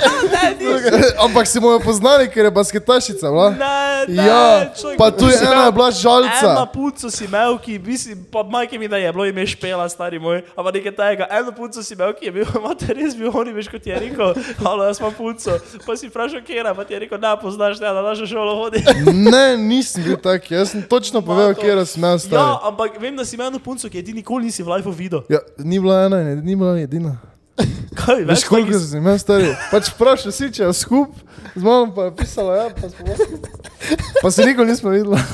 [1.24, 3.50] ampak si mu jo poznali, ker je basketašica, bila.
[3.50, 6.66] Ne, ne, Ja, človek, pa tu je ena imel- je bila Ena žalca.
[6.72, 10.18] punco si imel, ki bi si, pa majke mi da je bilo ime špela, stari
[10.18, 11.24] moj, ampak nekaj tega.
[11.30, 14.34] Eno punco si imel, ki je bil, imate res bil oni, veš, kot je rekel,
[14.60, 15.56] halo, jaz imam punco.
[15.86, 18.56] Pa si vprašal, kje je, pa ti je rekel, ne poznaš, ne, da našo šolo
[18.60, 18.84] hodi.
[19.12, 23.24] Ne, nisem bil tak, jaz sem točno povedal, kje sem imel Ja, ampak vem, da
[23.24, 25.21] si imel eno punco, ki je ti nikoli nisi v lifeu videl.
[25.28, 27.16] Ja, ni bila ena, ni bila edina.
[28.02, 29.50] Kaj, Veš, več koliko takih- sem imel stari?
[29.70, 31.12] Pač vprašal si, če je skup,
[31.52, 33.04] z mano pa je pisala, ja, pa smo.
[34.22, 35.20] Pa se nikoli nismo videla.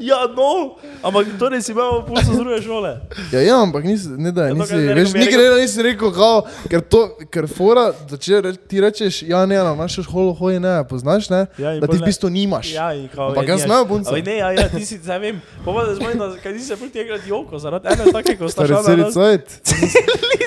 [0.00, 2.90] Ja, no, ampak torej si imel punco z druge šole.
[3.32, 5.82] Ja, ja, ampak nisi, ne da, Ja, to, nisi, je veš, je nikoli ne nisi
[5.82, 7.00] rekel, kao, ker to,
[7.32, 11.30] ker fora, da če re, ti rečeš, ja, ne, na našo šolo hoji, ne, poznaš,
[11.32, 12.72] ne, Ja, da ti v bistvu nimaš.
[12.76, 14.12] Ja, in kao, Ampak je, jaz imel punco.
[14.12, 16.76] Ampak Ne, ja, ja, ti si, zdaj vem, pomeni, da zmeni, da kaj nisi se
[16.76, 19.10] proti enkrat joko, zaradi ene take, ko sta šla na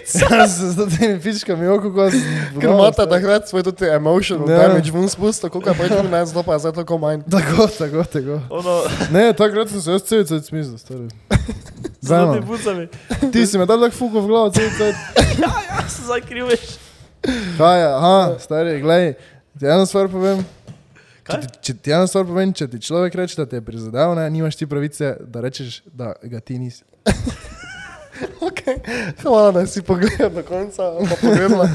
[0.72, 2.22] Ja, z temi fičkami, oko, ko sem.
[2.56, 4.58] Ker imate takrat svoj tudi emotional Ja.
[4.64, 7.22] damage ven spustil, koliko je pač bil ne, zato pa je zdaj toliko manj.
[7.28, 8.36] Tako, tako, tako.
[8.52, 8.76] Ono,
[9.10, 11.08] Ne, takrat sem se jaz cel cajt smislil, stari.
[12.02, 12.84] z Zdaj, temi pucami.
[13.32, 14.96] ti si me dal tako fuko v glavo, cel cajt.
[15.40, 16.64] Ja, ja, se zdaj kriveš.
[17.58, 19.14] Kaj aha, stari, glej,
[19.56, 20.44] ti eno stvar povem.
[21.24, 24.16] Če ti, če ti eno stvar povem, če ti človek reče, da te je prizadel,
[24.16, 26.84] ne, nimaš ti pravice, da rečeš, da ga ti nisi.
[28.42, 28.76] Okay.
[29.22, 30.84] Hvala, da si pogledal do konca.
[31.00, 31.70] pa pogledala.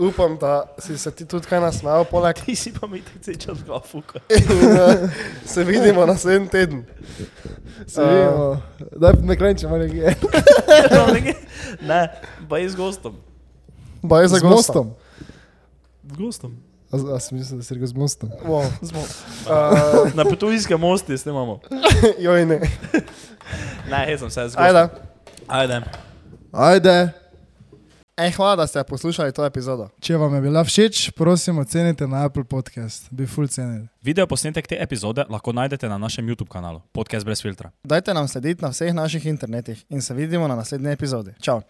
[0.00, 3.34] Upam, da si se ti tudi kaj nasmejal, poleg Ti si pa mi tako cel
[3.36, 4.20] čas ga fuka.
[4.28, 5.10] in uh,
[5.44, 6.84] se vidimo naslednji teden.
[7.86, 8.60] Se vidimo.
[8.92, 10.14] Daj na kraj, če ima nekaj.
[11.82, 12.00] ne,
[12.48, 13.16] pa je z gostom.
[14.02, 14.50] Baj za Z gosta.
[14.50, 14.86] mostom.
[16.04, 16.52] Z gostom.
[16.86, 18.28] A, a sem mislil, da si rekel z mostom.
[18.42, 18.68] Wow.
[18.80, 19.08] Z mo-
[19.46, 21.60] Uh, Na petujskem mostu snemamo.
[22.18, 22.58] joj, ne.
[23.86, 24.64] Ne, jaz sem se z gostom.
[24.64, 24.82] Ajde.
[25.48, 25.82] Ajde.
[26.52, 27.12] Ajde.
[28.16, 29.88] Ej, hvala, da ste poslušali to epizodo.
[30.00, 33.10] Če vam je bila všeč, prosim, ocenite na Apple Podcast.
[33.10, 33.88] Bi full cenili.
[34.02, 37.70] Video posnetek te epizode lahko najdete na našem YouTube kanalu Podcast brez filtra.
[37.84, 41.34] Dajte nam slediti na vseh naših internetih in se vidimo na naslednji epizodi.
[41.40, 41.60] Čau.